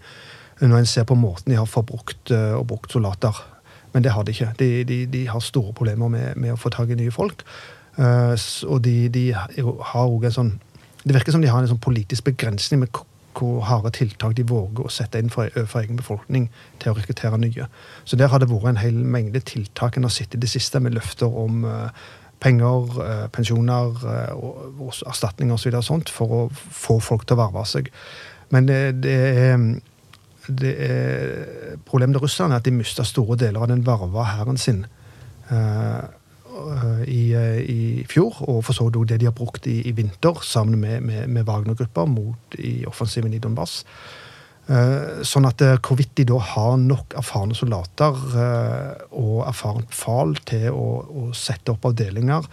Når 0.61 0.77
en 0.77 0.85
ser 0.85 1.03
på 1.03 1.15
måten 1.15 1.51
de 1.51 1.57
har 1.57 1.65
forbrukt 1.65 2.31
eh, 2.31 2.53
og 2.53 2.67
brukt 2.67 2.91
soldater. 2.91 3.33
Men 3.93 4.05
det 4.05 4.13
har 4.13 4.23
de 4.23 4.31
ikke. 4.35 4.53
De, 4.59 4.69
de, 4.83 5.05
de 5.09 5.27
har 5.27 5.43
store 5.43 5.73
problemer 5.73 6.11
med, 6.11 6.35
med, 6.35 6.53
å 6.53 6.59
få 6.59 6.71
tak 6.73 6.89
i 6.89 6.97
nye 6.99 7.13
folk. 7.13 7.43
Uh, 7.99 8.35
og 8.69 8.83
de, 8.85 9.09
de 9.11 9.29
har 9.33 10.07
òg 10.07 10.29
en 10.29 10.31
sånn 10.31 10.51
Det 11.03 11.15
virker 11.15 11.33
som 11.33 11.41
de 11.41 11.49
har 11.49 11.59
en 11.59 11.67
sånn 11.67 11.81
politisk 11.81 12.27
begrensning 12.27 12.79
med 12.83 12.91
hvor- 13.39 13.63
harde 13.63 13.91
tiltak 13.95 14.35
de 14.35 14.43
våger 14.43 14.85
å 14.85 14.91
sette 14.91 15.19
inn 15.19 15.29
for, 15.29 15.49
for 15.65 15.81
egen 15.81 15.95
befolkning 15.99 16.49
til 16.79 16.91
å 16.91 16.95
rekruttere 16.97 17.37
nye. 17.39 17.67
Så 18.05 18.17
der 18.19 18.27
har 18.27 18.39
det 18.39 18.49
vært 18.49 18.73
en 18.73 18.81
hel 18.81 18.93
mengde 18.93 19.39
tiltak 19.39 19.97
en 19.97 20.03
har 20.03 20.11
sett 20.11 20.35
i 20.35 20.41
det 20.41 20.49
siste, 20.49 20.79
med 20.79 20.93
løfter 20.97 21.27
om 21.27 21.63
uh, 21.63 21.89
penger, 22.39 22.99
uh, 22.99 23.27
pensjoner 23.31 23.95
uh, 24.03 24.33
og, 24.35 24.79
og 24.79 24.93
erstatninger 25.07 25.55
osv. 25.55 26.11
for 26.11 26.35
å 26.35 26.41
få 26.53 26.99
folk 26.99 27.25
til 27.25 27.37
å 27.37 27.43
verve 27.45 27.65
seg. 27.65 27.91
Men 28.49 28.67
det, 28.67 28.81
det 29.03 29.17
er 29.45 29.55
det 30.49 30.71
er, 30.83 31.75
problemet 31.85 32.17
til 32.17 32.23
Russland 32.25 32.53
er 32.53 32.61
at 32.61 32.67
de 32.67 32.73
mista 32.75 33.05
store 33.07 33.37
deler 33.39 33.63
av 33.63 33.69
den 33.71 33.83
varva 33.85 34.25
hæren 34.33 34.57
sin 34.57 34.85
uh, 35.51 36.05
i, 37.05 37.21
uh, 37.37 37.59
i 37.61 38.05
fjor, 38.09 38.41
og 38.49 38.63
for 38.67 38.75
så 38.75 38.89
vidt 38.89 39.13
det 39.13 39.21
de 39.21 39.29
har 39.29 39.37
brukt 39.37 39.69
i, 39.69 39.81
i 39.87 39.93
vinter 39.95 40.41
sammen 40.43 40.79
med, 40.81 41.05
med, 41.05 41.27
med 41.27 41.45
Wagner-grupper 41.47 42.09
mot 42.09 42.57
i 42.59 42.81
offensiven 42.89 43.33
i 43.33 43.41
Donbass. 43.43 43.83
Sånn 45.25 45.47
at 45.49 45.63
hvorvidt 45.81 46.11
de 46.19 46.27
da 46.29 46.35
har 46.45 46.75
nok 46.77 47.15
erfarne 47.17 47.55
soldater 47.57 48.19
og 49.17 49.39
erfarent 49.49 49.89
befal 49.89 50.35
til 50.45 50.67
å, 50.69 50.83
å 51.09 51.23
sette 51.33 51.73
opp 51.73 51.87
avdelinger 51.89 52.45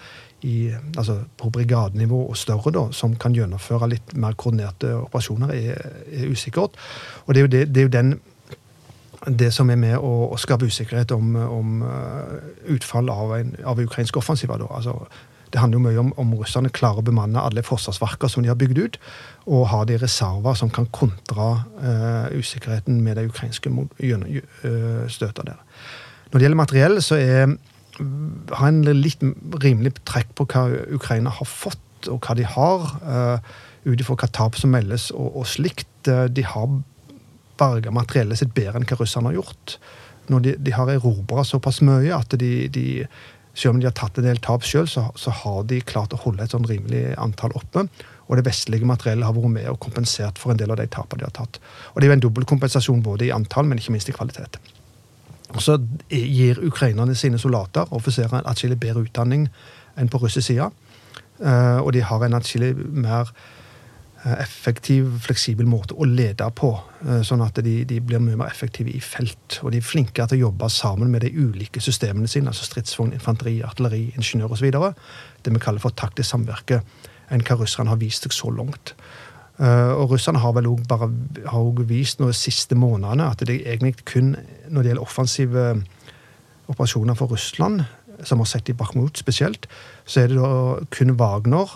i, 0.43 0.71
altså 0.97 1.21
på 1.39 1.51
brigadenivå 1.51 2.27
og 2.29 2.37
større, 2.37 2.73
da, 2.75 2.87
som 2.93 3.17
kan 3.17 3.35
gjennomføre 3.35 3.89
litt 3.91 4.17
mer 4.21 4.37
koordinerte 4.39 4.93
operasjoner, 4.99 5.53
er, 5.55 6.01
er 6.13 6.33
usikkert. 6.33 6.77
Og 7.27 7.35
det 7.35 7.41
er 7.41 7.47
jo, 7.47 7.53
det, 7.53 7.63
det 7.75 7.83
er 7.83 7.89
jo 7.89 7.95
den 7.97 8.17
det 9.27 9.49
som 9.55 9.71
er 9.73 9.79
med 9.81 9.97
å, 9.99 10.11
å 10.31 10.37
skape 10.39 10.69
usikkerhet 10.69 11.11
om, 11.17 11.33
om 11.35 11.81
uh, 11.83 12.37
utfall 12.71 13.09
av 13.11 13.33
en 13.39 13.55
av 13.67 13.81
ukrainsk 13.83 14.21
offensiv. 14.21 14.53
Da. 14.53 14.69
Altså, 14.71 14.95
det 15.51 15.63
handler 15.63 15.79
jo 15.79 15.87
mye 15.87 16.03
om 16.03 16.13
om 16.21 16.35
russerne 16.39 16.71
klarer 16.75 17.03
å 17.03 17.07
bemanne 17.07 17.43
alle 17.43 17.65
forsvarsverker 17.67 18.31
som 18.31 18.45
de 18.45 18.53
har 18.53 18.59
bygd 18.61 18.79
ut, 18.79 18.99
og 19.47 19.69
har 19.73 19.87
de 19.89 19.99
reserver 19.99 20.59
som 20.59 20.71
kan 20.71 20.87
kontra 20.95 21.49
uh, 21.81 22.29
usikkerheten 22.37 23.01
med 23.03 23.19
det 23.19 23.27
ukrainske 23.31 23.73
uh, 23.73 25.09
støtet 25.09 25.47
der. 25.49 25.65
Når 26.31 26.39
det 26.39 26.47
gjelder 26.47 26.63
materiell, 26.63 27.03
så 27.03 27.19
er 27.19 27.57
har 27.99 28.69
en 28.69 28.83
litt 28.85 29.23
rimelig 29.63 29.97
trekk 30.09 30.35
på 30.39 30.47
hva 30.53 30.67
Ukraina 30.95 31.33
har 31.33 31.49
fått, 31.49 32.11
og 32.13 32.21
hva 32.23 32.37
de 32.39 32.45
har, 32.47 32.91
uh, 33.03 33.55
ut 33.87 34.01
ifra 34.01 34.19
hva 34.19 34.29
tap 34.31 34.59
som 34.59 34.75
meldes 34.75 35.09
og, 35.15 35.31
og 35.41 35.47
slikt. 35.51 35.89
Uh, 36.09 36.27
de 36.31 36.45
har 36.47 36.69
berga 37.61 37.93
materiellet 37.95 38.43
sitt 38.43 38.53
bedre 38.57 38.81
enn 38.81 38.89
hva 38.89 38.99
russerne 39.01 39.33
har 39.33 39.39
gjort. 39.41 39.79
Når 40.33 40.45
de, 40.45 40.55
de 40.67 40.75
har 40.75 40.91
erobra 40.93 41.45
såpass 41.47 41.81
mye 41.87 42.13
at 42.15 42.35
de, 42.39 42.53
de 42.73 42.87
selv 43.57 43.77
om 43.77 43.81
de 43.81 43.89
har 43.89 43.97
tatt 43.97 44.19
en 44.21 44.27
del 44.27 44.41
tap 44.45 44.67
sjøl, 44.67 44.89
så, 44.91 45.09
så 45.17 45.33
har 45.43 45.65
de 45.71 45.81
klart 45.87 46.13
å 46.13 46.21
holde 46.27 46.45
et 46.45 46.53
sånn 46.53 46.67
rimelig 46.69 47.09
antall 47.23 47.55
oppe. 47.57 47.87
Og 48.27 48.39
det 48.39 48.47
vestlige 48.49 48.89
materiellet 48.89 49.25
har 49.25 49.37
vært 49.37 49.55
med 49.55 49.69
og 49.71 49.81
kompensert 49.83 50.41
for 50.41 50.53
en 50.53 50.61
del 50.61 50.75
av 50.75 50.81
de 50.81 50.89
tapene 50.93 51.23
de 51.23 51.29
har 51.29 51.37
tatt. 51.37 51.61
Og 51.95 52.01
det 52.01 52.09
er 52.09 52.13
jo 52.13 52.19
en 52.19 52.27
dobbeltkompensasjon 52.27 53.05
både 53.07 53.29
i 53.29 53.35
antall, 53.35 53.69
men 53.71 53.81
ikke 53.81 53.95
minst 53.95 54.11
i 54.13 54.17
kvalitet. 54.17 54.59
Og 55.57 55.63
så 55.65 55.79
gir 56.11 56.61
ukrainerne 56.63 57.15
sine 57.17 57.39
soldater 57.41 57.89
en 57.91 58.47
atskillig 58.47 58.79
bedre 58.81 59.07
utdanning 59.07 59.49
enn 59.97 60.11
på 60.13 60.21
russisk 60.21 60.53
side. 60.53 60.71
Eh, 61.41 61.79
og 61.81 61.93
de 61.93 62.03
har 62.05 62.25
en 62.25 62.37
atskillig 62.37 62.75
mer 62.77 63.31
eh, 64.25 64.37
effektiv, 64.41 65.09
fleksibel 65.25 65.69
måte 65.69 65.97
å 65.97 66.05
lede 66.05 66.49
på. 66.57 66.73
eh, 67.07 67.23
Sånn 67.25 67.45
at 67.45 67.61
de, 67.65 67.79
de 67.89 68.01
blir 68.01 68.23
mye 68.23 68.37
mer 68.41 68.53
effektive 68.53 68.93
i 68.93 69.01
felt. 69.01 69.61
Og 69.63 69.73
de 69.73 69.81
er 69.81 69.89
flinkere 69.89 70.29
til 70.29 70.41
å 70.41 70.49
jobbe 70.49 70.71
sammen 70.73 71.13
med 71.13 71.25
de 71.25 71.33
ulike 71.33 71.81
systemene 71.81 72.29
sine, 72.29 72.53
altså 72.53 72.69
stridsvogn, 72.69 73.15
infanteri, 73.17 73.59
artilleri, 73.65 74.11
ingeniør 74.17 74.57
osv. 74.57 74.71
Det 75.45 75.53
vi 75.53 75.63
kaller 75.63 75.85
for 75.85 75.97
taktisk 75.97 76.33
samvirke, 76.33 76.83
enn 77.33 77.45
hva 77.45 77.59
russerne 77.59 77.93
har 77.93 78.01
vist 78.01 78.25
seg 78.29 78.37
så 78.37 78.53
langt. 78.55 78.95
Eh, 79.57 79.93
og 79.97 80.11
russerne 80.13 80.43
har 80.43 80.53
vel 80.53 80.69
også 80.69 80.89
bare 80.91 81.11
har 81.49 81.85
vist 81.89 82.21
nå 82.21 82.29
de 82.29 82.37
siste 82.37 82.77
månedene 82.77 83.31
at 83.31 83.45
det 83.49 83.63
egentlig 83.63 83.95
kun 84.05 84.35
når 84.69 84.83
det 84.83 84.91
gjelder 84.91 85.07
offensive 85.07 85.65
operasjoner 86.69 87.15
for 87.15 87.33
Russland, 87.33 87.85
som 88.25 88.41
har 88.43 88.49
sett 88.51 88.69
i 88.69 88.77
Bakhmut 88.77 89.19
spesielt, 89.19 89.69
så 90.05 90.23
er 90.23 90.33
det 90.33 90.39
da 90.41 90.81
kun 90.91 91.15
Wagner, 91.21 91.73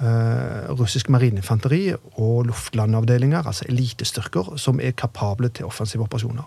eh, 0.00 0.68
russisk 0.76 1.08
marineinfanteri 1.08 1.94
og 2.16 2.46
luftlandavdelinger, 2.50 3.46
altså 3.46 3.64
elitestyrker, 3.68 4.56
som 4.56 4.80
er 4.80 4.90
kapable 4.90 5.48
til 5.48 5.66
offensive 5.66 6.02
operasjoner. 6.02 6.44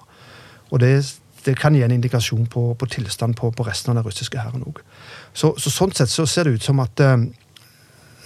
Og 0.71 0.79
det, 0.79 1.19
det 1.45 1.57
kan 1.57 1.75
gi 1.75 1.83
en 1.83 1.91
indikasjon 1.91 2.45
på, 2.48 2.74
på 2.79 2.86
tilstand 2.86 3.36
på, 3.36 3.51
på 3.51 3.63
resten 3.67 3.91
av 3.91 4.00
den 4.00 4.05
russiske 4.05 4.39
hæren 4.39 4.63
òg. 4.67 4.81
Så, 5.33 5.55
så 5.57 5.71
sånn 5.74 5.95
sett 5.95 6.12
så 6.13 6.27
ser 6.29 6.45
det 6.45 6.59
ut 6.59 6.67
som 6.67 6.79
at 6.83 7.00
eh, 7.00 7.15
eh, 7.15 7.27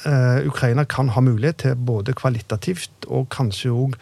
Ukraina 0.03 0.83
kan 0.89 1.13
ha 1.15 1.21
mulighet 1.23 1.61
til 1.63 1.79
både 1.79 2.15
kvalitativt 2.17 3.07
og 3.07 3.29
kanskje 3.31 3.71
òg 3.71 3.95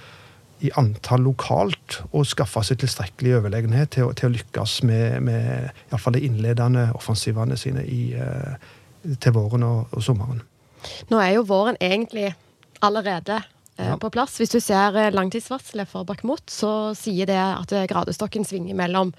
i 0.61 0.69
antall 0.77 1.23
lokalt 1.25 2.01
å 2.13 2.23
skaffe 2.27 2.61
seg 2.65 2.81
tilstrekkelig 2.83 3.37
overlegenhet 3.39 3.93
til, 3.95 4.11
til 4.17 4.29
å 4.29 4.35
lykkes 4.35 4.81
med, 4.87 5.17
med 5.25 5.47
i 5.71 5.87
alle 5.89 6.01
fall 6.01 6.17
de 6.17 6.25
innledende 6.27 6.89
offensivene 6.97 7.57
sine 7.57 7.85
i, 7.85 8.01
eh, 8.13 9.15
til 9.21 9.35
våren 9.37 9.65
og, 9.65 9.95
og 9.95 10.05
sommeren. 10.05 10.43
Nå 11.09 11.21
er 11.21 11.35
jo 11.37 11.47
våren 11.49 11.79
egentlig 11.81 12.31
allerede 12.85 13.39
eh, 13.41 13.95
på 14.01 14.11
plass. 14.13 14.37
Hvis 14.41 14.53
du 14.53 14.59
ser 14.61 14.97
eh, 14.97 15.11
langtidsvarselet 15.13 15.89
for 15.89 16.05
Bakhmut, 16.09 16.45
så 16.53 16.93
sier 16.97 17.29
det 17.29 17.39
at 17.41 17.73
eh, 17.73 17.87
gradestokken 17.89 18.45
svinger 18.45 18.77
mellom 18.77 19.13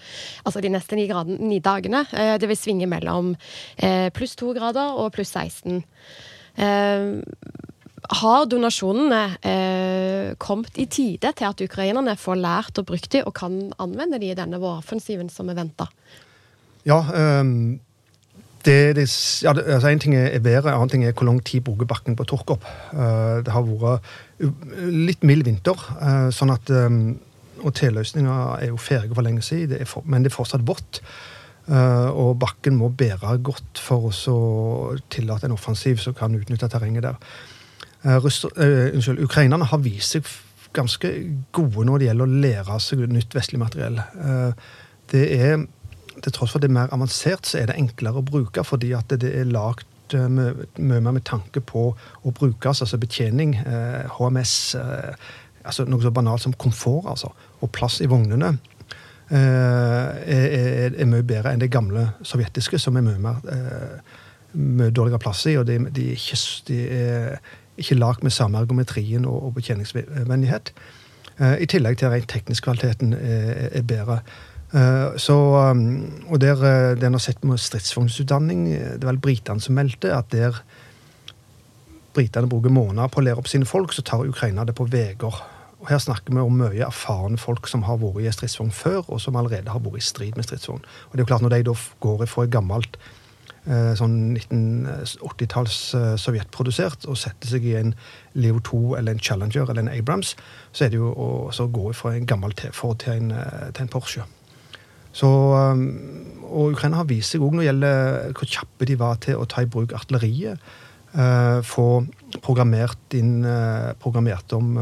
Altså 0.47 0.63
de 0.63 0.71
neste 0.75 0.99
ni, 0.99 1.09
graden, 1.11 1.43
ni 1.43 1.59
dagene. 1.63 2.05
Eh, 2.15 2.37
det 2.43 2.51
vil 2.51 2.59
svinge 2.59 2.91
mellom 2.91 3.35
eh, 3.79 4.11
pluss 4.15 4.39
to 4.39 4.55
grader 4.55 4.95
og 4.99 5.11
pluss 5.17 5.35
16. 5.35 5.83
Eh, 5.83 6.32
har 8.13 8.49
donasjonene 8.51 9.23
eh, 9.47 10.35
kommet 10.43 10.77
i 10.81 10.87
tide 10.91 11.33
til 11.37 11.49
at 11.49 11.63
ukrainerne 11.65 12.17
får 12.19 12.41
lært 12.41 12.81
og 12.81 12.89
brukt 12.91 13.13
de, 13.15 13.23
og 13.25 13.35
kan 13.37 13.73
anvende 13.83 14.21
de 14.21 14.33
i 14.33 14.37
denne 14.37 14.61
våroffensiven 14.61 15.31
som 15.33 15.51
er 15.53 15.59
venta? 15.59 15.87
Ja, 16.89 16.99
ehm, 17.15 17.81
det, 18.67 18.97
det, 18.99 19.07
ja 19.43 19.53
det, 19.55 19.65
altså 19.67 19.89
En 19.89 20.03
ting 20.03 20.17
er 20.17 20.39
været, 20.39 20.67
en 20.67 20.75
annen 20.75 20.91
ting 20.91 21.05
er 21.07 21.13
hvor 21.13 21.27
lang 21.27 21.41
tid 21.45 21.65
bruker 21.67 21.89
bakken 21.89 22.17
på 22.17 22.27
å 22.27 22.31
tørke 22.35 22.57
opp. 22.59 22.67
Uh, 22.93 23.43
det 23.43 23.55
har 23.55 23.67
vært 23.67 24.15
litt 24.91 25.23
mild 25.27 25.47
vinter, 25.47 25.79
uh, 25.99 26.31
sånn 26.35 26.55
at 26.55 26.71
um, 26.71 27.15
og 27.63 27.75
T-løsninga 27.79 28.37
er 28.59 28.73
jo 28.73 28.79
ferdig 28.81 29.15
for 29.15 29.23
lenge 29.23 29.43
siden, 29.47 29.77
det 29.77 29.87
for, 29.87 30.03
men 30.07 30.25
det 30.25 30.33
er 30.33 30.35
fortsatt 30.35 30.67
vått. 30.67 31.03
Eh, 31.71 32.09
og 32.11 32.41
bakken 32.43 32.75
må 32.79 32.91
bære 32.91 33.37
godt 33.45 33.79
for 33.79 34.11
å 34.11 34.39
tillate 35.13 35.47
en 35.47 35.55
offensiv 35.55 36.01
som 36.03 36.15
kan 36.19 36.35
utnytte 36.35 36.69
terrenget 36.69 37.07
der. 37.07 37.21
Eh, 38.03 38.19
Russ, 38.19 38.45
eh, 38.57 38.91
unnskyld, 38.95 39.23
Ukrainerne 39.23 39.69
har 39.71 39.79
vist 39.79 40.17
seg 40.17 40.27
ganske 40.75 41.09
gode 41.53 41.87
når 41.87 41.99
det 41.99 42.09
gjelder 42.09 42.27
å 42.27 42.41
lære 42.47 42.81
seg 42.81 43.07
nytt 43.13 43.35
vestlig 43.37 43.61
materiell. 43.61 44.01
Det 45.13 45.23
er, 45.37 45.67
til 46.23 46.33
tross 46.33 46.51
for 46.51 46.59
at 46.59 46.63
det 46.63 46.71
er 46.71 46.79
mer 46.81 46.95
avansert, 46.97 47.45
så 47.47 47.61
er 47.61 47.67
det 47.69 47.77
enklere 47.77 48.23
å 48.23 48.25
bruke 48.25 48.65
fordi 48.65 48.95
at 48.97 49.13
det 49.13 49.35
er 49.37 49.45
lagd 49.45 49.85
mye 50.17 51.01
mer 51.01 51.13
med 51.13 51.25
tanke 51.25 51.61
på 51.61 51.93
å 51.93 52.33
brukes, 52.33 52.83
altså 52.83 52.99
betjening, 52.99 53.55
eh, 53.57 54.09
HMS, 54.17 54.77
altså 55.65 55.85
noe 55.85 56.03
så 56.03 56.11
banalt 56.11 56.43
som 56.43 56.53
komfort, 56.53 57.07
altså, 57.07 57.33
og 57.61 57.71
plass 57.73 58.01
i 58.01 58.09
vognene. 58.11 58.59
Eh, 59.33 60.11
Er, 60.23 60.93
er, 60.93 61.09
mye 61.09 61.25
bedre 61.27 61.53
enn 61.53 61.63
det 61.63 61.71
gamle 61.73 62.11
sovjetiske, 62.23 62.79
som 62.79 62.97
er 62.97 63.07
mye 63.07 63.21
mer 63.23 63.41
eh, 63.49 63.99
mye 64.53 64.93
dårligere 64.93 65.23
plass 65.23 65.47
i. 65.49 65.57
og 65.57 65.67
De, 65.67 65.79
de, 65.91 66.09
er, 66.13 66.21
ikke, 66.21 66.41
de 66.69 66.81
er 66.93 67.39
ikke 67.81 67.99
lagd 67.99 68.23
med 68.23 68.35
samme 68.35 68.61
ergometrien 68.61 69.25
og, 69.25 69.49
og 69.49 69.55
betjeningsvennlighet. 69.59 70.73
Eh, 71.39 71.59
I 71.65 71.69
tillegg 71.71 71.99
til 71.99 72.13
rent 72.13 72.29
teknisk 72.29 72.69
kvaliteten 72.69 73.17
er, 73.17 73.69
er 73.73 73.87
bedre. 73.89 74.23
Så, 75.21 75.35
um, 75.37 76.23
og 76.33 76.41
der, 76.41 76.57
eh, 76.65 77.07
en 77.07 77.13
har 77.13 77.21
sett 77.21 77.45
med 77.45 77.61
stridsvognsutdanning, 77.61 78.73
eh, 78.73 78.95
det 78.97 79.05
er 79.05 79.11
vel 79.11 79.19
britene 79.21 79.61
som 79.61 79.75
meldte 79.77 80.09
at 80.17 80.31
der 80.33 80.63
britene 82.15 82.49
bruker 82.49 82.73
måneder 82.73 83.09
på 83.09 83.21
å 83.21 83.25
lære 83.25 83.37
opp 83.37 83.49
sine 83.49 83.69
folk, 83.69 83.93
så 83.93 84.03
tar 84.03 84.25
Ukraina 84.25 84.65
det 84.65 84.75
på 84.75 84.89
uker. 84.89 85.43
Og 85.83 85.89
Her 85.91 85.99
snakker 85.99 86.31
vi 86.31 86.39
om 86.39 86.61
mye 86.61 86.85
erfarne 86.87 87.41
folk 87.43 87.67
som 87.67 87.83
har 87.89 87.99
vært 87.99 88.23
i 88.23 88.29
en 88.31 88.37
stridsvogn 88.37 88.71
før, 88.75 89.03
og 89.09 89.19
som 89.21 89.35
allerede 89.39 89.73
har 89.73 89.83
vært 89.83 89.99
i 89.99 90.07
strid 90.07 90.37
med 90.39 90.47
stridsvogn. 90.47 90.85
Og 91.09 91.13
det 91.13 91.19
er 91.19 91.25
jo 91.25 91.31
klart 91.33 91.43
Når 91.43 91.57
de 91.57 91.63
da 91.67 91.75
går 92.01 92.27
fra 92.31 92.45
et 92.45 92.53
gammelt 92.55 92.99
eh, 93.67 93.91
sånn 93.99 94.37
1980-talls 94.39 95.79
eh, 95.99 96.13
sovjetprodusert 96.23 97.09
og 97.11 97.19
setter 97.19 97.51
seg 97.51 97.67
i 97.67 97.75
en 97.81 97.97
Leo 98.39 98.61
2 98.63 98.95
eller 99.01 99.17
en 99.17 99.23
Challenger 99.23 99.67
eller 99.67 99.83
en 99.83 99.91
Abrams, 99.91 100.37
så 100.71 100.85
er 100.87 100.93
det 100.93 101.01
jo 101.03 101.11
å 101.11 101.67
gå 101.75 101.91
fra 101.99 102.15
en 102.15 102.31
gammel 102.31 102.55
T-Ford 102.55 103.03
til, 103.03 103.19
en, 103.19 103.35
eh, 103.35 103.73
til 103.75 103.89
en 103.89 103.91
Porsche. 103.91 104.29
Så, 105.13 105.29
og 105.29 106.71
Ukraina 106.73 107.03
har 107.03 107.11
vist 107.11 107.35
seg 107.35 107.43
òg 107.45 107.53
når 107.53 107.61
det 107.61 107.67
gjelder 107.67 108.31
hvor 108.39 108.49
kjappe 108.49 108.87
de 108.89 108.95
var 108.97 109.19
til 109.21 109.37
å 109.37 109.45
ta 109.45 109.61
i 109.61 109.69
bruk 109.69 109.93
artilleriet. 109.93 110.63
få 111.69 112.07
programmert 112.41 113.13
inn 113.13 113.45
Programmert 114.01 114.55
om 114.57 114.79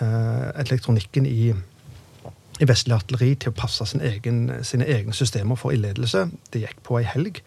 elektronikken 0.00 1.26
i, 1.26 1.52
i 2.60 2.68
vestlig 2.68 2.94
artilleri 2.96 3.32
til 3.34 3.52
å 3.52 3.58
passe 3.58 3.86
sin 3.90 4.04
egen, 4.04 4.46
sine 4.66 4.86
egne 4.86 5.16
systemer 5.16 5.58
for 5.58 5.74
ildledelse. 5.74 6.28
Det 6.52 6.62
gikk 6.64 6.80
på 6.86 7.00
ei 7.00 7.08
helg. 7.08 7.42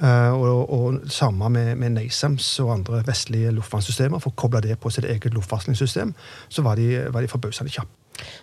Eh, 0.00 0.32
og, 0.32 0.70
og 0.72 1.00
samme 1.12 1.50
med, 1.52 1.74
med 1.76 1.98
NASAMS 1.98 2.54
og 2.64 2.74
andre 2.78 3.02
vestlige 3.06 3.52
luftfartssystemer. 3.56 4.22
For 4.22 4.32
å 4.32 4.38
koble 4.40 4.62
det 4.64 4.78
på 4.80 4.92
sitt 4.92 5.08
eget 5.08 5.34
luftvarslingssystem, 5.36 6.14
så 6.48 6.64
var 6.64 6.80
de, 6.80 6.94
var 7.12 7.24
de 7.24 7.32
forbausende 7.32 7.72
kjappe. 7.72 7.96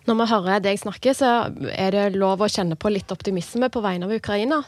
Når 0.07 0.15
vi 0.17 0.25
hører 0.31 0.61
deg 0.65 0.79
snakke, 0.81 1.13
så 1.13 1.31
er 1.69 1.93
det 1.93 2.17
lov 2.17 2.41
å 2.41 2.49
kjenne 2.49 2.77
på 2.79 2.89
litt 2.89 3.11
optimisme 3.13 3.69
på 3.69 3.81
vegne 3.83 4.07
av 4.07 4.13
Ukraina. 4.15 4.61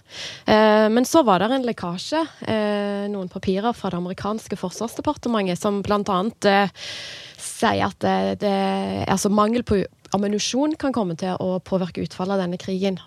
Eh, 0.46 0.86
men 0.94 1.08
så 1.08 1.24
var 1.26 1.42
det 1.42 1.50
en 1.56 1.66
lekkasje, 1.66 2.24
eh, 2.46 3.06
noen 3.10 3.32
papirer 3.32 3.74
fra 3.78 3.90
det 3.94 4.02
amerikanske 4.02 4.58
forsvarsdepartementet, 4.60 5.62
som 5.62 5.82
bl.a. 5.86 6.20
Sier 7.40 7.86
at 7.88 8.02
det, 8.04 8.42
det, 8.44 8.58
altså 9.10 9.32
mangel 9.34 9.66
på 9.66 9.82
ammunisjon 10.14 10.76
kan 10.80 10.94
komme 10.94 11.18
til 11.18 11.38
å 11.42 11.58
påvirke 11.64 12.04
utfallet 12.06 12.38
av 12.38 12.44
denne 12.46 12.62
krigen. 12.62 13.00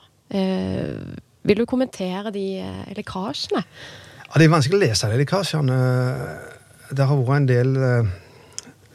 Vil 1.43 1.59
du 1.59 1.67
kommentere 1.67 2.31
de 2.35 2.47
eh, 2.63 2.91
lekkasjene? 2.97 3.63
Ja, 3.63 4.35
Det 4.39 4.47
er 4.47 4.53
vanskelig 4.53 4.79
å 4.79 4.83
lese 4.85 5.11
de 5.11 5.19
lekkasjene. 5.21 5.79
Det 6.93 7.07
har 7.09 7.19
vært 7.19 7.41
en 7.41 7.49
del 7.51 7.73
eh, 7.77 8.13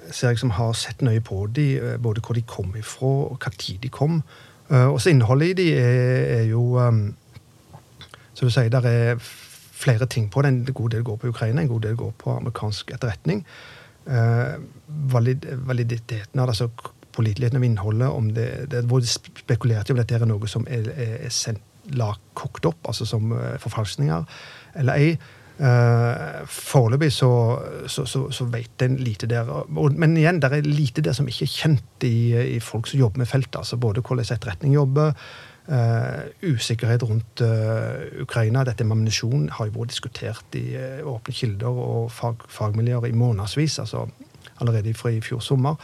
ser 0.07 0.31
jeg 0.31 0.39
som 0.39 0.53
har 0.55 0.71
sett 0.79 1.03
nøye 1.03 1.23
på 1.23 1.43
de, 1.51 1.67
eh, 1.77 1.97
både 1.99 2.23
hvor 2.23 2.37
de 2.37 2.45
kom 2.47 2.71
ifra 2.79 3.11
og 3.33 3.41
hva 3.43 3.51
tid 3.57 3.81
de 3.83 3.91
kom. 3.91 4.21
Og 4.67 4.97
så 4.99 5.13
innholdet 5.13 5.53
i 5.53 5.55
de 5.55 5.65
er, 5.79 6.23
er 6.41 6.47
jo 6.49 6.73
um, 6.75 7.13
Som 8.35 8.49
du 8.49 8.51
sier, 8.51 8.67
der 8.67 8.83
er 8.83 9.21
flere 9.23 10.05
ting 10.05 10.25
på 10.27 10.41
det. 10.43 10.49
En 10.49 10.73
god 10.75 10.89
del 10.91 11.05
går 11.07 11.15
på 11.21 11.29
Ukraina, 11.31 11.61
en 11.61 11.69
god 11.71 11.85
del 11.85 11.95
går 11.95 12.11
på 12.19 12.33
amerikansk 12.35 12.91
etterretning. 12.91 13.45
Valid, 14.05 15.47
validiteten 15.69 16.39
av 16.39 16.49
det, 16.49 16.57
altså 16.57 16.67
påliteligheten 17.15 17.57
av 17.57 17.63
innholdet, 17.63 18.09
om 18.09 18.27
det, 18.33 18.47
det 18.71 18.83
er 18.83 19.07
spekulert 19.07 19.89
i 19.89 19.95
om 19.95 20.01
dette 20.01 20.19
er 20.19 20.27
noe 20.29 20.51
som 20.51 20.67
er, 20.69 20.91
er, 20.93 21.15
er 21.25 21.33
sendt, 21.33 21.63
la, 21.95 22.11
kokt 22.37 22.67
opp, 22.69 22.87
altså 22.89 23.07
som 23.07 23.33
eh, 23.35 23.57
forfalskninger, 23.63 24.39
eller 24.81 25.01
ei. 25.01 25.17
Uh, 25.57 26.43
Foreløpig 26.45 27.07
så, 27.15 27.27
så, 27.89 28.03
så, 28.05 28.27
så 28.29 28.45
vet 28.53 28.83
en 28.85 28.99
lite 29.01 29.25
der. 29.25 29.47
Men 29.73 30.13
igjen, 30.13 30.37
det 30.37 30.51
er 30.53 30.67
lite 30.67 31.01
der 31.01 31.15
som 31.17 31.25
ikke 31.25 31.47
er 31.47 31.49
kjent 31.49 32.05
i, 32.05 32.17
i 32.57 32.59
folk 32.61 32.85
som 32.85 32.99
jobber 33.01 33.23
med 33.23 33.29
feltet. 33.31 33.57
altså 33.63 33.79
Både 33.81 34.03
hvordan 34.05 34.35
etterretning 34.35 34.75
jobber, 34.75 35.17
uh, 35.71 36.27
usikkerhet 36.45 37.07
rundt 37.09 37.41
uh, 37.41 38.05
Ukraina. 38.21 38.67
Dette 38.69 38.85
med 38.85 38.99
ammunisjon 38.99 39.49
har 39.57 39.71
jo 39.71 39.79
vært 39.79 39.95
diskutert 39.95 40.59
i 40.61 40.67
eh, 40.77 41.01
åpne 41.01 41.33
kilder 41.33 41.81
og 41.87 42.13
fag, 42.13 42.45
fagmiljøer 42.53 43.09
i 43.09 43.17
månedsvis. 43.17 43.79
altså 43.81 44.05
Allerede 44.61 44.93
fra 44.93 45.09
i 45.09 45.25
fjor 45.25 45.41
sommer. 45.41 45.81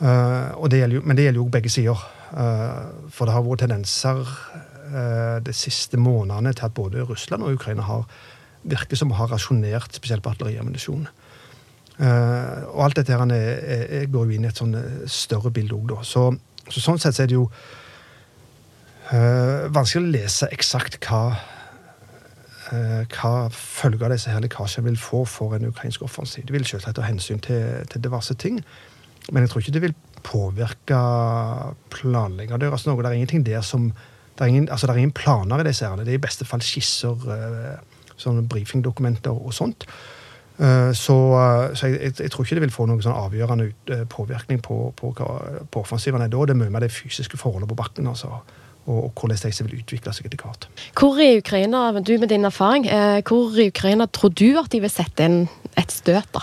Eh, 0.00 0.68
det 0.68 0.80
jo, 0.88 1.02
men 1.04 1.16
det 1.16 1.26
gjelder 1.28 1.40
jo 1.42 1.48
begge 1.52 1.70
sider. 1.72 2.04
Eh, 2.32 2.84
for 3.12 3.26
det 3.26 3.34
har 3.34 3.44
vært 3.44 3.64
tendenser 3.66 4.20
eh, 4.22 4.69
de 4.90 5.52
siste 5.54 5.98
månedene 6.00 6.50
til 6.56 6.66
at 6.66 6.74
både 6.74 7.04
Russland 7.06 7.44
og 7.46 7.54
Ukraina 7.58 7.84
har 7.86 8.06
virker 8.62 8.98
som 8.98 9.12
å 9.12 9.18
ha 9.20 9.28
rasjonert 9.30 9.96
spesielt 9.96 10.24
på 10.24 10.32
artilleriammunisjon. 10.34 11.06
Eh, 12.00 12.58
og 12.72 12.82
alt 12.86 13.00
dette 13.00 13.12
her 13.12 13.22
er, 13.28 13.46
er, 13.60 13.84
er, 14.00 14.10
går 14.12 14.28
jo 14.28 14.36
inn 14.36 14.46
i 14.46 14.50
et 14.50 14.60
sånn 14.60 14.76
eh, 14.76 15.06
større 15.10 15.52
bilde 15.52 15.76
òg, 15.76 15.86
da. 15.92 16.02
Så, 16.06 16.26
så 16.68 16.82
sånn 16.82 17.00
sett 17.00 17.16
så 17.16 17.24
er 17.24 17.30
det 17.30 17.36
jo 17.36 17.46
eh, 19.12 19.66
vanskelig 19.72 20.06
å 20.06 20.12
lese 20.14 20.50
eksakt 20.54 21.00
hva 21.04 21.24
eh, 22.72 23.02
hva 23.16 23.34
følger 23.52 24.14
disse 24.14 24.32
her 24.32 24.44
lekkasjene 24.44 24.88
vil 24.88 25.00
få 25.00 25.24
for 25.28 25.56
en 25.56 25.68
ukrainsk 25.72 26.04
offensiv. 26.06 26.46
Det 26.48 26.56
vil 26.56 26.68
selvsagt 26.68 27.00
ta 27.00 27.08
hensyn 27.08 27.42
til, 27.44 27.82
til 27.92 28.04
diverse 28.04 28.36
ting, 28.40 28.62
men 29.30 29.44
jeg 29.44 29.52
tror 29.52 29.64
ikke 29.64 29.76
det 29.76 29.84
vil 29.88 29.98
påvirke 30.24 31.00
planlegginga 31.92 32.60
deres 32.60 32.86
noe. 32.88 33.00
Det 33.00 33.12
er 33.12 33.20
ingenting 33.20 33.44
der 33.44 33.64
som 33.64 33.90
det 34.38 34.46
er, 34.46 34.48
ingen, 34.48 34.68
altså 34.70 34.86
det 34.86 34.94
er 34.94 35.02
ingen 35.02 35.16
planer 35.16 35.60
i 35.60 35.66
disse 35.68 35.84
ærene. 35.84 36.04
Det 36.06 36.14
er 36.14 36.20
i 36.20 36.22
beste 36.22 36.46
fall 36.48 36.62
skisser, 36.64 37.26
eh, 37.34 38.14
sånne 38.20 38.46
brifingdokumenter 38.48 39.34
og 39.34 39.52
sånt. 39.56 39.84
Eh, 40.60 40.92
så, 40.96 41.16
eh, 41.40 41.66
så 41.76 41.90
jeg, 41.90 42.14
jeg, 42.18 42.30
tror 42.30 42.44
ikke 42.44 42.56
det 42.56 42.64
vil 42.64 42.72
få 42.74 42.86
noen 42.88 43.02
sånn 43.04 43.16
avgjørende 43.16 44.04
påvirkning 44.12 44.62
på, 44.64 44.78
på, 44.96 45.12
på 45.12 45.82
offensiven. 45.82 46.24
Da 46.24 46.46
det 46.48 46.56
er 46.56 46.60
mye 46.62 46.72
med 46.72 46.86
det 46.86 46.92
fysiske 46.94 47.40
forholdet 47.40 47.68
på 47.68 47.78
bakken. 47.82 48.08
altså 48.08 48.40
og, 48.88 49.12
hvordan 49.12 49.36
disse 49.36 49.62
vil 49.62 49.82
utvikle 49.82 50.10
seg 50.16 50.26
etter 50.26 50.40
hvert. 50.40 50.64
Hvor 50.98 51.18
i 51.20 51.36
Ukraina, 51.38 51.92
du 52.00 52.14
med 52.18 52.30
din 52.32 52.48
erfaring, 52.48 52.88
hvor 53.28 53.58
i 53.60 53.68
Ukraina 53.68 54.06
tror 54.08 54.32
du 54.32 54.56
at 54.58 54.72
de 54.72 54.80
vil 54.80 54.90
sette 54.90 55.26
inn 55.28 55.42
et 55.78 55.92
støt? 55.92 56.26
da? 56.34 56.40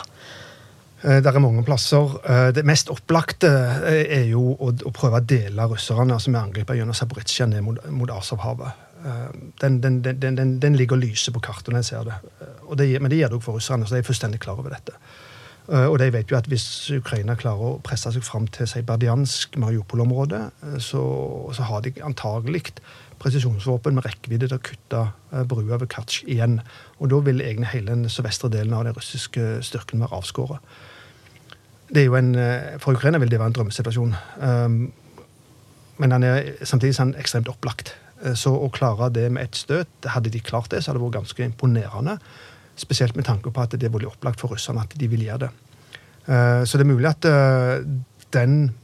Eh, 1.08 1.22
det 1.24 1.32
er 1.32 1.40
mange 1.40 1.64
plasser. 1.64 2.18
Eh, 2.28 2.50
det 2.56 2.66
mest 2.68 2.92
opplagte 2.92 3.48
eh, 3.88 4.04
er 4.20 4.26
jo 4.32 4.52
å, 4.60 4.74
prøve 4.92 5.22
å 5.22 5.24
dele 5.24 5.70
russerne 5.72 6.18
altså 6.18 6.34
er 6.34 6.42
angriper 6.42 6.76
gjennom 6.76 6.98
Zaporizjzja 6.98 7.48
ned 7.52 7.64
mot, 7.64 7.80
mot 7.94 8.12
Azovhavet. 8.12 8.84
Den, 9.62 9.78
den, 9.80 10.02
den, 10.04 10.58
den, 10.60 10.76
ligger 10.76 10.98
og 10.98 11.04
lyser 11.06 11.32
på 11.32 11.40
kartet 11.46 11.70
når 11.70 11.80
en 11.80 11.86
ser 11.86 12.08
det. 12.08 12.16
det. 12.82 12.88
Men 13.00 13.12
det 13.14 13.20
gjør 13.22 13.32
det 13.32 13.38
òg 13.38 13.44
for 13.46 13.60
russerne, 13.60 13.86
så 13.88 13.96
de 13.96 14.02
er 14.02 14.08
fullstendig 14.08 14.40
klar 14.44 14.58
over 14.60 14.74
dette. 14.74 14.98
Og 15.68 15.96
de 16.02 16.08
vet 16.12 16.32
jo 16.32 16.36
at 16.36 16.50
hvis 16.50 16.66
Ukraina 16.98 17.36
klarer 17.40 17.62
å 17.62 17.78
presse 17.86 18.10
seg 18.12 18.26
fram 18.26 18.48
til 18.52 18.68
si, 18.68 18.82
Berdiansk, 18.88 19.56
Mariupol-området, 19.62 20.42
så, 20.84 21.04
så, 21.56 21.68
har 21.70 21.86
de 21.86 21.94
antagelig 22.04 22.74
presisjonsvåpen 23.22 23.96
med 23.96 24.10
rekkevidde 24.10 24.50
til 24.50 24.58
å 24.58 24.66
kutte 24.66 25.06
brua 25.54 25.78
ved 25.78 25.92
Katsj 25.94 26.26
igjen. 26.26 26.60
Og 26.98 27.14
da 27.14 27.22
vil 27.30 27.46
egentlig 27.46 27.76
hele 27.78 27.94
den 27.94 28.12
sørvestre 28.12 28.52
delen 28.52 28.76
av 28.76 28.90
den 28.90 28.98
russiske 28.98 29.60
styrken 29.70 30.04
være 30.04 30.20
avskåret 30.20 30.78
det 31.90 32.02
er 32.02 32.10
jo 32.10 32.16
en, 32.16 32.36
eh, 32.36 32.80
For 32.80 32.92
Ukraina 32.92 33.18
vil 33.18 33.32
det 33.32 33.40
være 33.40 33.48
en 33.48 33.56
drømmesituasjon. 33.56 34.16
Um, 34.42 34.94
men 35.98 36.12
den 36.12 36.24
er 36.24 36.52
samtidig 36.64 36.98
sånn 36.98 37.16
ekstremt 37.18 37.50
opplagt. 37.52 37.96
Eh, 38.24 38.36
så 38.36 38.52
å 38.54 38.72
klare 38.74 39.10
det 39.14 39.30
med 39.32 39.48
ett 39.48 39.56
støt, 39.56 39.88
hadde 40.06 40.34
de 40.34 40.44
klart 40.44 40.70
det, 40.70 40.84
så 40.84 40.92
hadde 40.92 41.00
det 41.00 41.08
vært 41.08 41.22
ganske 41.22 41.48
imponerende. 41.48 42.18
Spesielt 42.78 43.16
med 43.16 43.26
tanke 43.26 43.52
på 43.52 43.64
at 43.64 43.72
det 43.72 43.88
er 43.88 43.96
veldig 43.96 44.12
opplagt 44.12 44.40
for 44.44 44.54
russerne 44.54 44.84
at 44.84 44.94
de 44.98 45.08
vil 45.08 45.24
gjøre 45.26 45.48
det. 45.48 45.52
Uh, 46.28 46.66
så 46.68 46.78
det 46.78 46.84
er 46.84 46.92
mulig 46.92 47.10
at 47.10 47.24
den 48.36 48.76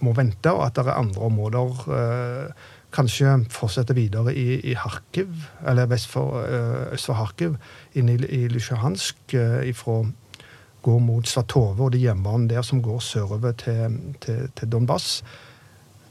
må 0.00 0.14
vente, 0.14 0.52
og 0.52 0.64
at 0.64 0.76
det 0.76 0.86
er 0.86 1.00
andre 1.00 1.20
områder 1.20 2.54
Kanskje 2.90 3.46
fortsette 3.54 3.94
videre 3.94 4.32
i, 4.34 4.58
i 4.66 4.72
Harkiv, 4.74 5.28
eller 5.62 5.86
vest 5.86 6.08
for, 6.10 6.42
øst 6.90 7.06
for 7.06 7.14
Harkiv, 7.14 7.54
inn 7.94 8.08
i, 8.10 8.16
i 8.18 8.48
Lysjahansk 8.50 9.36
fra 9.78 9.98
går 10.82 10.98
mot 11.04 11.28
Svatove 11.28 11.84
og 11.84 11.92
det 11.94 12.02
hjemmebanen 12.02 12.48
der 12.50 12.62
som 12.66 12.82
går 12.82 13.00
sørover 13.04 13.52
til, 13.52 13.96
til, 14.20 14.48
til 14.56 14.72
Donbass. 14.72 15.22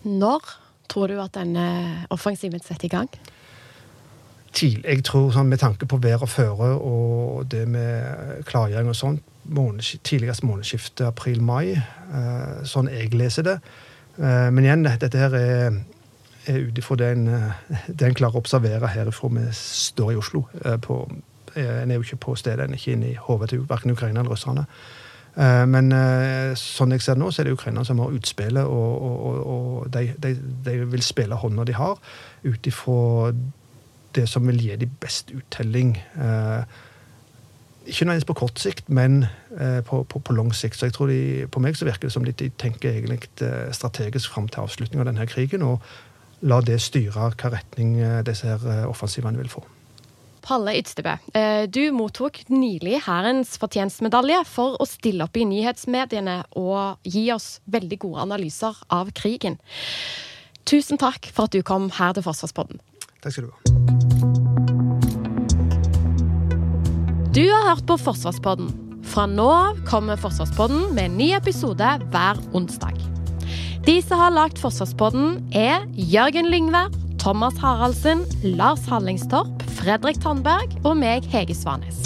Når 0.03 0.41
tror 0.89 1.07
du 1.07 1.19
at 1.21 1.35
denne 1.37 2.05
offensiven 2.09 2.61
setter 2.63 2.85
i 2.85 2.93
gang? 2.93 3.09
Tidlig, 4.53 4.85
jeg 4.85 5.03
tror 5.05 5.29
sånn, 5.31 5.49
Med 5.49 5.61
tanke 5.61 5.85
på 5.85 5.99
vær 6.01 6.23
og 6.25 6.31
føre 6.31 6.71
og 6.77 7.45
det 7.51 7.67
med 7.69 8.45
klargjøring 8.49 8.89
og 8.89 8.97
sånt, 8.97 9.25
måneds, 9.49 9.95
tidligst 10.03 10.43
månedsskiftet 10.45 11.05
april-mai, 11.07 11.77
eh, 11.77 12.65
sånn 12.69 12.89
jeg 12.89 13.13
leser 13.17 13.45
det. 13.45 13.55
Eh, 14.17 14.49
men 14.53 14.65
igjen, 14.65 14.85
dette 14.85 15.17
her 15.17 15.33
er, 15.37 15.79
er 16.49 16.59
ut 16.65 16.77
ifra 16.77 16.97
det, 17.01 17.11
en 17.15 18.17
klarer 18.17 18.37
å 18.37 18.43
observere 18.43 18.91
herifra 18.93 19.31
vi 19.33 19.47
står 19.57 20.13
i 20.13 20.19
Oslo 20.19 20.43
eh, 20.65 20.77
på, 20.81 21.01
Eh, 21.07 21.38
en 21.55 21.91
er 21.91 21.95
jo 21.95 22.05
ikke 22.05 22.23
på 22.25 22.35
stedet, 22.35 22.65
en 22.65 22.73
er 22.73 22.81
ikke 22.81 22.97
inne 22.97 23.13
i 23.13 23.19
hodet 23.19 23.49
til 23.49 23.63
verken 23.69 23.91
Ukraina 23.91 24.19
eller 24.19 24.31
russerne. 24.31 24.65
Eh, 25.37 25.65
men 25.69 25.93
eh, 25.95 26.51
sånn 26.57 26.95
jeg 26.95 27.05
ser 27.05 27.17
det 27.17 27.23
nå, 27.23 27.29
så 27.31 27.43
er 27.43 27.49
det 27.49 27.55
Ukraina 27.55 27.85
som 27.87 28.01
har 28.03 28.15
utspillet, 28.15 28.65
og, 28.65 29.07
og, 29.07 29.39
og 29.53 29.87
de, 29.93 30.09
de, 30.19 30.33
de, 30.65 30.75
vil 30.89 31.05
spille 31.05 31.37
hånda 31.39 31.67
de 31.69 31.77
har, 31.77 32.01
ut 32.43 32.69
ifra 32.71 33.31
det 34.17 34.25
som 34.27 34.47
vil 34.49 34.59
gi 34.63 34.75
de 34.81 34.89
best 34.99 35.29
uttelling. 35.35 35.93
Ikke 37.85 38.07
nødvendigvis 38.07 38.25
på 38.25 38.35
kort 38.41 38.57
sikt, 38.59 38.89
men 38.89 39.21
på, 39.85 40.01
på, 40.09 40.21
på, 40.25 40.33
lang 40.33 40.49
sikt. 40.57 40.79
Så 40.79 40.89
jeg 40.89 40.95
tror 40.97 41.11
de, 41.13 41.45
På 41.53 41.61
meg 41.61 41.77
så 41.77 41.85
virker 41.85 42.09
det 42.09 42.15
som 42.15 42.25
de 42.25 42.33
tenker 42.33 42.89
egentlig 42.89 43.29
strategisk 43.77 44.33
fram 44.33 44.49
til 44.49 44.65
avslutningen 44.65 45.05
av 45.05 45.11
denne 45.11 45.29
krigen, 45.29 45.61
og 45.61 45.85
la 46.41 46.57
det 46.65 46.81
styre 46.81 47.29
hva 47.29 47.53
retning 47.53 47.99
disse 48.25 48.49
her 48.49 48.89
offensivene 48.89 49.37
vil 49.37 49.53
få. 49.53 49.61
Palle 50.49 50.73
Ydstebø, 50.79 51.11
eh, 51.37 51.67
du 51.69 51.91
mottok 51.93 52.39
nylig 52.49 53.03
Hærens 53.05 53.51
fortjenstmedalje 53.61 54.39
for 54.49 54.79
å 54.81 54.85
stille 54.89 55.27
opp 55.27 55.37
i 55.37 55.45
nyhetsmediene 55.45 56.39
og 56.57 56.97
gi 57.05 57.27
oss 57.29 57.59
veldig 57.69 57.99
gode 58.01 58.23
analyser 58.23 58.73
av 58.89 59.11
krigen. 59.13 59.59
Tusen 60.65 60.97
takk 60.97 61.29
for 61.29 61.45
at 61.45 61.53
du 61.53 61.61
kom 61.61 61.91
her 61.93 62.17
til 62.17 62.25
Forsvarspodden. 62.25 62.81
Takk 63.21 63.35
skal 63.35 63.45
du 63.45 63.51
ha. 63.53 63.59
Du 67.29 67.45
har 67.45 67.69
hørt 67.69 67.85
på 67.85 67.99
Forsvarspodden. 68.01 68.73
Fra 69.05 69.27
nå 69.29 69.45
av 69.53 69.85
kommer 69.85 70.17
Forsvarspodden 70.17 70.95
med 70.95 71.11
en 71.11 71.17
ny 71.21 71.29
episode 71.37 71.93
hver 72.09 72.41
onsdag. 72.57 72.97
De 73.85 74.01
som 74.01 74.17
har 74.17 74.33
lagd 74.33 74.57
Forsvarspodden, 74.57 75.45
er 75.53 75.85
Jørgen 75.93 76.49
Lyngvær, 76.49 76.89
Thomas 77.21 77.57
Haraldsen, 77.61 78.25
Lars 78.57 78.85
Hallingstorp, 78.89 79.68
Fredrik 79.79 80.19
Tandberg 80.19 80.73
og 80.83 80.97
meg, 80.99 81.23
Hege 81.31 81.55
Svanes. 81.55 82.03